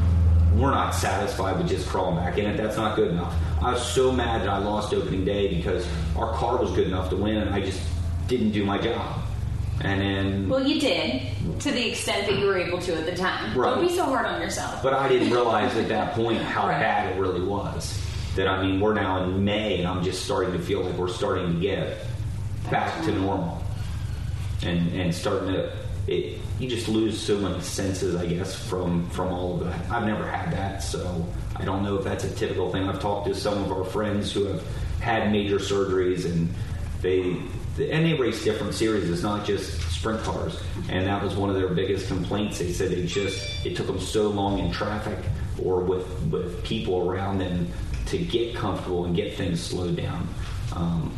we're 0.54 0.72
not 0.72 0.92
satisfied 0.92 1.58
with 1.58 1.68
just 1.68 1.88
crawling 1.88 2.16
back 2.16 2.38
in 2.38 2.46
it. 2.46 2.58
That's 2.58 2.78
not 2.78 2.96
good 2.96 3.10
enough. 3.10 3.34
I 3.62 3.72
was 3.72 3.86
so 3.86 4.12
mad 4.12 4.42
that 4.42 4.50
I 4.50 4.60
lost 4.60 4.94
opening 4.94 5.26
day 5.26 5.56
because 5.56 5.88
our 6.16 6.32
car 6.34 6.58
was 6.58 6.72
good 6.72 6.88
enough 6.88 7.10
to 7.10 7.16
win, 7.16 7.38
and 7.38 7.50
I 7.50 7.62
just 7.62 7.82
didn't 8.28 8.52
do 8.52 8.64
my 8.64 8.78
job. 8.78 9.23
And 9.82 10.02
then. 10.02 10.50
Well, 10.50 10.66
you 10.66 10.80
did 10.80 11.22
to 11.60 11.72
the 11.72 11.90
extent 11.90 12.28
that 12.28 12.38
you 12.38 12.46
were 12.46 12.58
able 12.58 12.80
to 12.80 12.96
at 12.96 13.06
the 13.06 13.16
time. 13.16 13.58
Right. 13.58 13.76
Don't 13.76 13.88
be 13.88 13.94
so 13.94 14.06
hard 14.06 14.26
on 14.26 14.42
yourself. 14.42 14.84
But 14.84 14.94
I 14.94 15.08
didn't 15.08 15.32
realize 15.32 15.76
at 15.76 15.88
that 15.90 16.14
point 16.14 16.42
how 16.42 16.68
right. 16.68 16.80
bad 16.80 17.16
it 17.16 17.20
really 17.20 17.42
was. 17.42 18.00
That 18.36 18.48
I 18.48 18.64
mean, 18.64 18.80
we're 18.80 18.94
now 18.94 19.24
in 19.24 19.44
May, 19.44 19.80
and 19.80 19.88
I'm 19.88 20.04
just 20.04 20.26
starting 20.26 20.54
to 20.54 20.60
feel 20.60 20.82
like 20.82 20.96
we're 20.96 21.08
starting 21.08 21.54
to 21.54 21.60
get 21.60 22.00
back 22.72 23.04
to 23.06 23.12
normal, 23.12 23.64
and 24.64 24.92
and 24.94 25.14
starting 25.14 25.54
to. 25.54 25.72
It, 26.06 26.40
you 26.60 26.68
just 26.68 26.88
lose 26.90 27.20
so 27.20 27.38
many 27.38 27.62
senses, 27.62 28.16
I 28.16 28.26
guess, 28.26 28.56
from 28.56 29.10
from 29.10 29.32
all 29.32 29.56
of 29.56 29.66
that. 29.66 29.90
I've 29.92 30.06
never 30.06 30.28
had 30.28 30.52
that, 30.54 30.84
so 30.84 31.26
I 31.56 31.64
don't 31.64 31.84
know 31.84 31.98
if 31.98 32.04
that's 32.04 32.24
a 32.24 32.36
typical 32.36 32.72
thing. 32.72 32.88
I've 32.88 33.00
talked 33.00 33.28
to 33.28 33.36
some 33.36 33.58
of 33.64 33.72
our 33.72 33.84
friends 33.84 34.32
who 34.32 34.46
have 34.46 34.64
had 35.00 35.32
major 35.32 35.58
surgeries, 35.58 36.26
and 36.26 36.54
they 37.02 37.38
and 37.80 38.06
they 38.06 38.14
race 38.14 38.44
different 38.44 38.74
series. 38.74 39.10
It's 39.10 39.24
not 39.24 39.46
just 39.46 39.82
sprint 39.92 40.22
cars, 40.22 40.60
and 40.90 41.08
that 41.08 41.24
was 41.24 41.36
one 41.36 41.50
of 41.50 41.56
their 41.56 41.70
biggest 41.70 42.08
complaints. 42.08 42.60
They 42.60 42.72
said 42.72 42.92
they 42.92 43.06
just 43.06 43.66
it 43.66 43.76
took 43.76 43.88
them 43.88 44.00
so 44.00 44.30
long 44.30 44.60
in 44.60 44.72
traffic 44.72 45.18
or 45.62 45.80
with 45.80 46.08
with 46.28 46.64
people 46.64 47.10
around 47.10 47.40
them 47.40 47.68
to 48.08 48.18
get 48.18 48.56
comfortable 48.56 49.06
and 49.06 49.16
get 49.16 49.36
things 49.36 49.62
slowed 49.62 49.96
down, 49.96 50.28
um, 50.76 51.18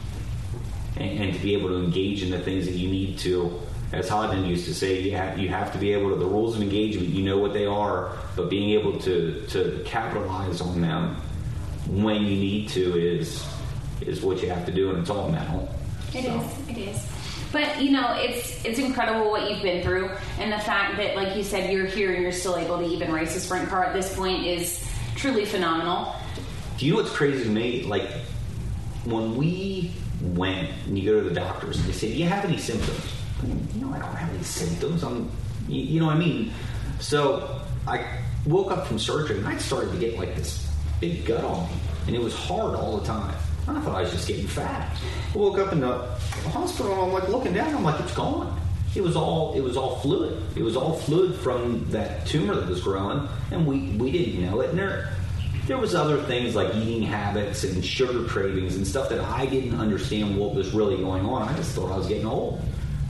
and, 0.95 1.19
and, 1.19 1.33
to 1.33 1.39
be 1.39 1.53
able 1.53 1.69
to 1.69 1.83
engage 1.83 2.23
in 2.23 2.29
the 2.29 2.39
things 2.39 2.65
that 2.65 2.75
you 2.75 2.89
need 2.89 3.17
to. 3.19 3.59
As 3.91 4.09
Hodden 4.09 4.45
used 4.45 4.65
to 4.65 4.73
say, 4.73 5.01
you 5.01 5.15
have, 5.15 5.37
you 5.37 5.49
have 5.49 5.71
to 5.73 5.77
be 5.77 5.93
able 5.93 6.09
to 6.09 6.15
the 6.15 6.25
rules 6.25 6.55
of 6.55 6.61
engagement. 6.61 7.09
You 7.09 7.23
know 7.23 7.37
what 7.37 7.53
they 7.53 7.65
are, 7.65 8.17
but 8.35 8.49
being 8.49 8.71
able 8.71 8.99
to 8.99 9.45
to 9.47 9.81
capitalize 9.85 10.61
on 10.61 10.81
them 10.81 11.15
when 11.87 12.21
you 12.21 12.37
need 12.37 12.69
to 12.69 12.97
is 12.97 13.45
is 14.01 14.21
what 14.21 14.41
you 14.41 14.49
have 14.49 14.65
to 14.65 14.71
do, 14.71 14.91
and 14.91 14.99
it's 14.99 15.09
all 15.09 15.29
mental. 15.29 15.74
It 16.15 16.23
so. 16.23 16.39
is. 16.39 16.69
It 16.69 16.77
is. 16.77 17.07
But 17.51 17.81
you 17.81 17.91
know, 17.91 18.13
it's 18.17 18.63
it's 18.65 18.79
incredible 18.79 19.29
what 19.31 19.49
you've 19.49 19.61
been 19.61 19.83
through, 19.83 20.11
and 20.39 20.51
the 20.51 20.59
fact 20.59 20.97
that, 20.97 21.15
like 21.15 21.35
you 21.37 21.43
said, 21.43 21.71
you're 21.71 21.85
here 21.85 22.13
and 22.13 22.21
you're 22.21 22.31
still 22.31 22.57
able 22.57 22.77
to 22.79 22.85
even 22.85 23.11
race 23.11 23.35
a 23.35 23.39
sprint 23.39 23.69
car 23.69 23.85
at 23.85 23.93
this 23.93 24.15
point 24.15 24.45
is 24.45 24.85
truly 25.15 25.45
phenomenal. 25.45 26.15
Do 26.77 26.85
you 26.85 26.93
know 26.93 26.97
what's 26.97 27.11
crazy 27.15 27.43
to 27.43 27.49
me? 27.49 27.83
Like 27.83 28.09
when 29.05 29.37
we 29.37 29.91
went 30.21 30.69
and 30.85 30.97
you 30.97 31.09
go 31.09 31.21
to 31.21 31.29
the 31.29 31.35
doctors 31.35 31.77
and 31.77 31.87
they 31.87 31.93
say, 31.93 32.11
"Do 32.11 32.17
you 32.17 32.25
have 32.25 32.43
any 32.43 32.57
symptoms?" 32.57 33.15
you 33.43 33.81
know, 33.81 33.93
I 33.93 33.99
don't 33.99 34.15
have 34.15 34.33
any 34.33 34.43
symptoms. 34.43 35.03
I'm, 35.03 35.29
you, 35.67 35.81
you 35.81 35.99
know 35.99 36.07
what 36.07 36.15
I 36.15 36.19
mean? 36.19 36.51
So 36.99 37.61
I 37.87 38.19
woke 38.45 38.71
up 38.71 38.87
from 38.87 38.99
surgery 38.99 39.37
and 39.37 39.47
I 39.47 39.57
started 39.57 39.91
to 39.91 39.97
get 39.97 40.17
like 40.17 40.35
this 40.35 40.69
big 40.99 41.25
gut 41.25 41.43
on 41.43 41.67
me, 41.67 41.75
and 42.07 42.15
it 42.15 42.21
was 42.21 42.35
hard 42.35 42.75
all 42.75 42.97
the 42.97 43.05
time. 43.05 43.35
I 43.67 43.79
thought 43.81 43.95
I 43.95 44.01
was 44.01 44.11
just 44.11 44.27
getting 44.27 44.47
fat. 44.47 44.95
I 45.33 45.37
woke 45.37 45.57
up 45.57 45.73
in 45.73 45.79
the 45.79 45.97
hospital 46.49 46.93
and 46.93 47.01
I'm 47.01 47.13
like 47.13 47.29
looking 47.29 47.53
down. 47.53 47.73
I'm 47.75 47.83
like, 47.83 47.99
it's 47.99 48.13
gone. 48.13 48.59
It 48.95 49.01
was 49.01 49.15
all 49.15 49.53
it 49.53 49.61
was 49.61 49.75
all 49.75 49.97
fluid. 49.97 50.41
It 50.55 50.63
was 50.63 50.77
all 50.77 50.93
fluid 50.93 51.35
from 51.35 51.89
that 51.91 52.25
tumor 52.25 52.55
that 52.55 52.69
was 52.69 52.81
growing, 52.81 53.27
and 53.51 53.67
we 53.67 53.89
we 53.97 54.11
didn't 54.11 54.45
know 54.45 54.61
it. 54.61 54.69
And 54.69 54.79
there 54.79 55.09
there 55.67 55.77
was 55.77 55.95
other 55.95 56.21
things 56.23 56.55
like 56.55 56.73
eating 56.75 57.01
habits 57.01 57.63
and 57.63 57.83
sugar 57.83 58.23
cravings 58.27 58.75
and 58.75 58.85
stuff 58.87 59.09
that 59.09 59.19
I 59.19 59.47
didn't 59.47 59.79
understand 59.79 60.37
what 60.37 60.53
was 60.53 60.73
really 60.73 60.97
going 60.97 61.25
on. 61.25 61.49
I 61.49 61.55
just 61.57 61.75
thought 61.75 61.91
I 61.91 61.97
was 61.97 62.07
getting 62.07 62.25
old, 62.25 62.61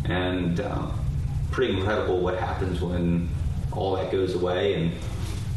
and 0.05 0.59
uh, 0.59 0.87
pretty 1.51 1.77
incredible 1.77 2.19
what 2.19 2.37
happens 2.39 2.81
when 2.81 3.29
all 3.71 3.95
that 3.97 4.11
goes 4.11 4.33
away 4.33 4.73
and 4.75 4.91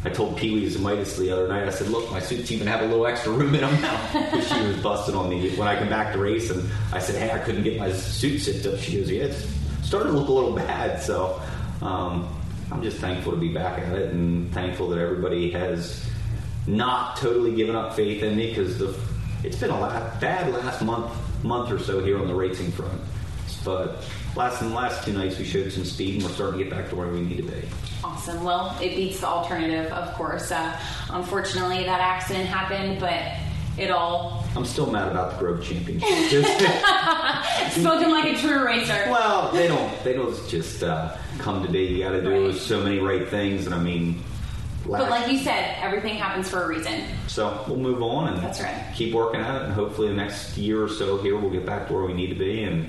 I 0.05 0.09
told 0.09 0.37
Pee 0.37 0.53
Wee's 0.53 0.75
and 0.75 0.83
Midas 0.83 1.17
the 1.17 1.29
other 1.29 1.47
night, 1.47 1.67
I 1.67 1.71
said, 1.71 1.89
look, 1.89 2.09
my 2.09 2.21
suits 2.21 2.51
even 2.51 2.67
have 2.67 2.81
a 2.81 2.85
little 2.85 3.05
extra 3.05 3.33
room 3.33 3.53
in 3.53 3.61
them 3.61 3.81
now. 3.81 3.99
Because 4.31 4.47
she 4.47 4.61
was 4.65 4.77
busting 4.77 5.13
on 5.15 5.29
me 5.29 5.49
when 5.57 5.67
I 5.67 5.77
come 5.77 5.89
back 5.89 6.13
to 6.13 6.19
race. 6.19 6.49
And 6.49 6.69
I 6.93 6.99
said, 6.99 7.15
hey, 7.15 7.31
I 7.31 7.39
couldn't 7.39 7.63
get 7.63 7.77
my 7.77 7.91
suit 7.91 8.39
zipped 8.39 8.65
up. 8.65 8.79
She 8.79 8.97
goes, 8.97 9.11
yeah, 9.11 9.23
it's 9.23 9.45
starting 9.83 10.13
to 10.13 10.17
look 10.17 10.29
a 10.29 10.31
little 10.31 10.53
bad. 10.53 11.01
So 11.01 11.41
um, 11.81 12.33
I'm 12.71 12.81
just 12.81 12.97
thankful 12.97 13.33
to 13.33 13.37
be 13.37 13.49
back 13.49 13.79
at 13.79 13.93
it 13.93 14.13
and 14.13 14.53
thankful 14.53 14.87
that 14.89 14.99
everybody 14.99 15.51
has 15.51 16.05
not 16.65 17.17
totally 17.17 17.53
given 17.55 17.75
up 17.75 17.93
faith 17.93 18.23
in 18.23 18.37
me 18.37 18.49
because 18.49 18.81
it's 19.43 19.57
been 19.57 19.71
a 19.71 20.17
bad 20.21 20.53
last 20.53 20.81
month 20.81 21.11
month 21.43 21.71
or 21.71 21.79
so 21.79 22.03
here 22.03 22.19
on 22.19 22.27
the 22.27 22.33
racing 22.33 22.71
front. 22.71 23.01
But 23.63 24.03
last 24.35 24.61
and 24.61 24.73
last 24.73 25.03
two 25.03 25.13
nights 25.13 25.37
we 25.37 25.45
showed 25.45 25.71
some 25.71 25.85
speed 25.85 26.15
and 26.15 26.23
we're 26.23 26.29
starting 26.29 26.59
to 26.59 26.63
get 26.65 26.73
back 26.73 26.89
to 26.89 26.95
where 26.95 27.07
we 27.07 27.21
need 27.21 27.37
to 27.37 27.43
be. 27.43 27.61
Awesome. 28.03 28.43
Well, 28.43 28.77
it 28.81 28.95
beats 28.95 29.19
the 29.19 29.27
alternative, 29.27 29.91
of 29.91 30.13
course. 30.15 30.51
Uh, 30.51 30.79
unfortunately, 31.09 31.83
that 31.83 31.99
accident 31.99 32.47
happened, 32.47 32.99
but 32.99 33.23
it 33.77 33.91
all. 33.91 34.45
I'm 34.55 34.65
still 34.65 34.89
mad 34.89 35.09
about 35.09 35.31
the 35.31 35.37
Grove 35.39 35.63
Championship. 35.63 36.45
Spoken 37.71 38.11
like 38.11 38.33
a 38.33 38.37
true 38.37 38.65
racer. 38.65 39.05
Well, 39.09 39.51
they 39.51 39.67
don't. 39.67 40.03
They 40.03 40.13
don't 40.13 40.35
just 40.47 40.83
uh, 40.83 41.15
come 41.37 41.65
to 41.65 41.71
be. 41.71 41.85
You 41.85 42.03
got 42.03 42.11
to 42.11 42.21
do 42.21 42.47
right. 42.47 42.55
so 42.55 42.81
many 42.81 42.99
right 42.99 43.27
things, 43.27 43.65
and 43.65 43.75
I 43.75 43.79
mean. 43.79 44.23
Last. 44.85 45.01
But 45.01 45.09
like 45.11 45.31
you 45.31 45.39
said, 45.39 45.75
everything 45.81 46.15
happens 46.15 46.49
for 46.49 46.63
a 46.63 46.67
reason. 46.67 47.03
So 47.27 47.63
we'll 47.67 47.77
move 47.77 48.01
on 48.01 48.33
and 48.33 48.41
That's 48.41 48.61
right. 48.61 48.91
keep 48.95 49.13
working 49.13 49.41
at 49.41 49.55
it, 49.57 49.61
and 49.65 49.73
hopefully 49.73 50.07
the 50.07 50.13
next 50.13 50.57
year 50.57 50.81
or 50.81 50.89
so 50.89 51.21
here 51.21 51.37
we'll 51.37 51.51
get 51.51 51.65
back 51.65 51.87
to 51.87 51.93
where 51.93 52.05
we 52.05 52.13
need 52.13 52.29
to 52.29 52.35
be, 52.35 52.63
and 52.63 52.87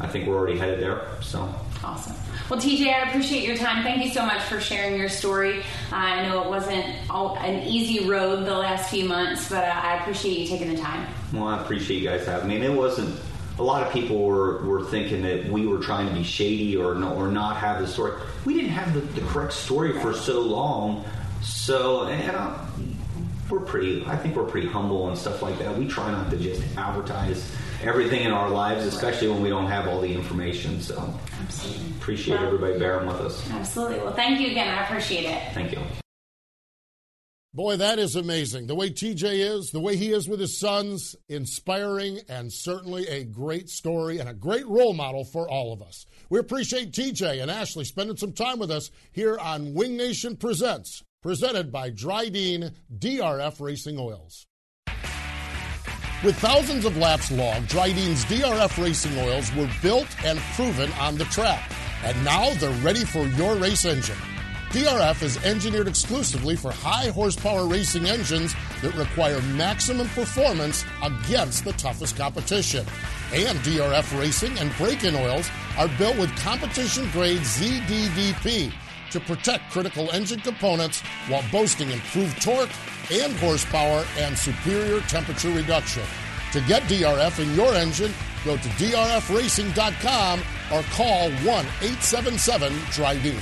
I 0.00 0.06
think 0.06 0.28
we're 0.28 0.36
already 0.36 0.58
headed 0.58 0.78
there. 0.78 1.08
So 1.22 1.52
awesome. 1.84 2.14
Well, 2.48 2.60
TJ, 2.60 2.92
I 2.92 3.08
appreciate 3.08 3.44
your 3.44 3.56
time. 3.56 3.82
Thank 3.82 4.04
you 4.04 4.10
so 4.10 4.24
much 4.24 4.42
for 4.42 4.60
sharing 4.60 4.98
your 4.98 5.08
story. 5.08 5.60
Uh, 5.90 5.96
I 5.96 6.28
know 6.28 6.42
it 6.44 6.48
wasn't 6.48 6.84
an 7.10 7.62
easy 7.64 8.08
road 8.08 8.46
the 8.46 8.54
last 8.54 8.90
few 8.90 9.04
months, 9.04 9.48
but 9.48 9.64
uh, 9.64 9.72
I 9.72 9.98
appreciate 10.00 10.38
you 10.38 10.46
taking 10.46 10.74
the 10.74 10.80
time. 10.80 11.06
Well, 11.32 11.48
I 11.48 11.60
appreciate 11.60 12.00
you 12.00 12.08
guys 12.08 12.26
having 12.26 12.48
me. 12.48 12.56
And 12.56 12.64
it 12.64 12.72
wasn't. 12.72 13.18
A 13.58 13.62
lot 13.62 13.86
of 13.86 13.92
people 13.92 14.22
were, 14.22 14.62
were 14.64 14.84
thinking 14.84 15.22
that 15.22 15.48
we 15.48 15.66
were 15.66 15.78
trying 15.78 16.06
to 16.08 16.14
be 16.14 16.22
shady 16.22 16.76
or 16.76 16.94
no, 16.94 17.14
or 17.14 17.28
not 17.28 17.56
have 17.56 17.80
the 17.80 17.86
story. 17.86 18.12
We 18.44 18.52
didn't 18.52 18.70
have 18.70 18.92
the, 18.92 19.00
the 19.18 19.26
correct 19.28 19.54
story 19.54 19.98
for 20.00 20.12
so 20.12 20.40
long. 20.40 21.04
So, 21.42 22.06
and 22.06 22.36
uh, 22.36 22.58
we're 23.48 23.60
pretty. 23.60 24.04
I 24.06 24.16
think 24.16 24.36
we're 24.36 24.44
pretty 24.44 24.68
humble 24.68 25.08
and 25.08 25.16
stuff 25.16 25.42
like 25.42 25.58
that. 25.58 25.76
We 25.76 25.88
try 25.88 26.10
not 26.10 26.30
to 26.30 26.36
just 26.36 26.62
advertise 26.76 27.50
everything 27.86 28.22
in 28.22 28.32
our 28.32 28.50
lives, 28.50 28.84
especially 28.84 29.28
when 29.28 29.42
we 29.42 29.48
don't 29.48 29.66
have 29.66 29.88
all 29.88 30.00
the 30.00 30.12
information. 30.12 30.80
So, 30.80 31.14
absolutely 31.40 31.86
appreciate 31.96 32.36
well, 32.36 32.46
everybody 32.46 32.78
bearing 32.78 33.06
with 33.06 33.16
us. 33.16 33.50
Absolutely. 33.50 33.98
Well, 33.98 34.14
thank 34.14 34.40
you 34.40 34.48
again. 34.48 34.68
I 34.68 34.84
appreciate 34.84 35.24
it. 35.24 35.52
Thank 35.52 35.72
you. 35.72 35.78
Boy, 37.56 37.78
that 37.78 37.98
is 37.98 38.16
amazing. 38.16 38.66
The 38.66 38.74
way 38.74 38.90
TJ 38.90 39.56
is, 39.56 39.70
the 39.70 39.80
way 39.80 39.96
he 39.96 40.12
is 40.12 40.28
with 40.28 40.40
his 40.40 40.58
sons, 40.58 41.16
inspiring 41.30 42.20
and 42.28 42.52
certainly 42.52 43.08
a 43.08 43.24
great 43.24 43.70
story 43.70 44.18
and 44.18 44.28
a 44.28 44.34
great 44.34 44.66
role 44.66 44.92
model 44.92 45.24
for 45.24 45.48
all 45.48 45.72
of 45.72 45.80
us. 45.80 46.04
We 46.28 46.38
appreciate 46.38 46.92
TJ 46.92 47.40
and 47.40 47.50
Ashley 47.50 47.86
spending 47.86 48.18
some 48.18 48.34
time 48.34 48.58
with 48.58 48.70
us 48.70 48.90
here 49.10 49.38
on 49.38 49.72
Wing 49.72 49.96
Nation 49.96 50.36
Presents, 50.36 51.02
presented 51.22 51.72
by 51.72 51.90
Drydene 51.90 52.74
DRF 52.94 53.58
Racing 53.58 53.98
Oils. 53.98 54.46
With 56.24 56.38
thousands 56.38 56.86
of 56.86 56.96
laps 56.96 57.30
logged, 57.30 57.68
Drydene's 57.68 58.24
DRF 58.24 58.82
racing 58.82 59.18
oils 59.18 59.54
were 59.54 59.68
built 59.82 60.08
and 60.24 60.38
proven 60.54 60.90
on 60.94 61.18
the 61.18 61.26
track, 61.26 61.70
and 62.02 62.24
now 62.24 62.54
they're 62.54 62.70
ready 62.82 63.04
for 63.04 63.26
your 63.26 63.54
race 63.56 63.84
engine. 63.84 64.16
DRF 64.70 65.22
is 65.22 65.44
engineered 65.44 65.86
exclusively 65.86 66.56
for 66.56 66.72
high 66.72 67.10
horsepower 67.10 67.66
racing 67.66 68.06
engines 68.06 68.54
that 68.80 68.94
require 68.94 69.42
maximum 69.42 70.08
performance 70.08 70.86
against 71.02 71.64
the 71.64 71.72
toughest 71.74 72.16
competition. 72.16 72.86
And 73.34 73.58
DRF 73.58 74.18
racing 74.18 74.58
and 74.58 74.74
break 74.78 75.04
in 75.04 75.14
oils 75.14 75.50
are 75.76 75.88
built 75.98 76.16
with 76.16 76.34
competition 76.38 77.10
grade 77.12 77.40
ZDDP 77.40 78.72
to 79.10 79.20
protect 79.20 79.70
critical 79.70 80.10
engine 80.10 80.40
components 80.40 81.02
while 81.28 81.44
boasting 81.52 81.90
improved 81.90 82.40
torque 82.40 82.70
and 83.12 83.32
horsepower 83.36 84.04
and 84.18 84.36
superior 84.36 85.00
temperature 85.02 85.50
reduction. 85.50 86.02
To 86.52 86.60
get 86.62 86.82
DRF 86.84 87.42
in 87.42 87.54
your 87.54 87.74
engine, 87.74 88.12
go 88.44 88.56
to 88.56 88.68
drfracing.com 88.68 90.40
or 90.72 90.82
call 90.92 91.30
1 91.30 91.44
877 91.44 92.72
DRY 92.92 93.40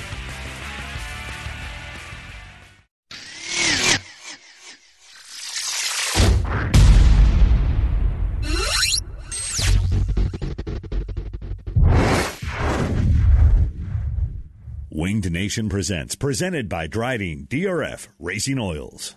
Winged 14.97 15.31
Nation 15.31 15.69
presents, 15.69 16.15
presented 16.15 16.69
by 16.69 16.87
Driving 16.87 17.47
DRF 17.49 18.09
Racing 18.19 18.59
Oils. 18.59 19.17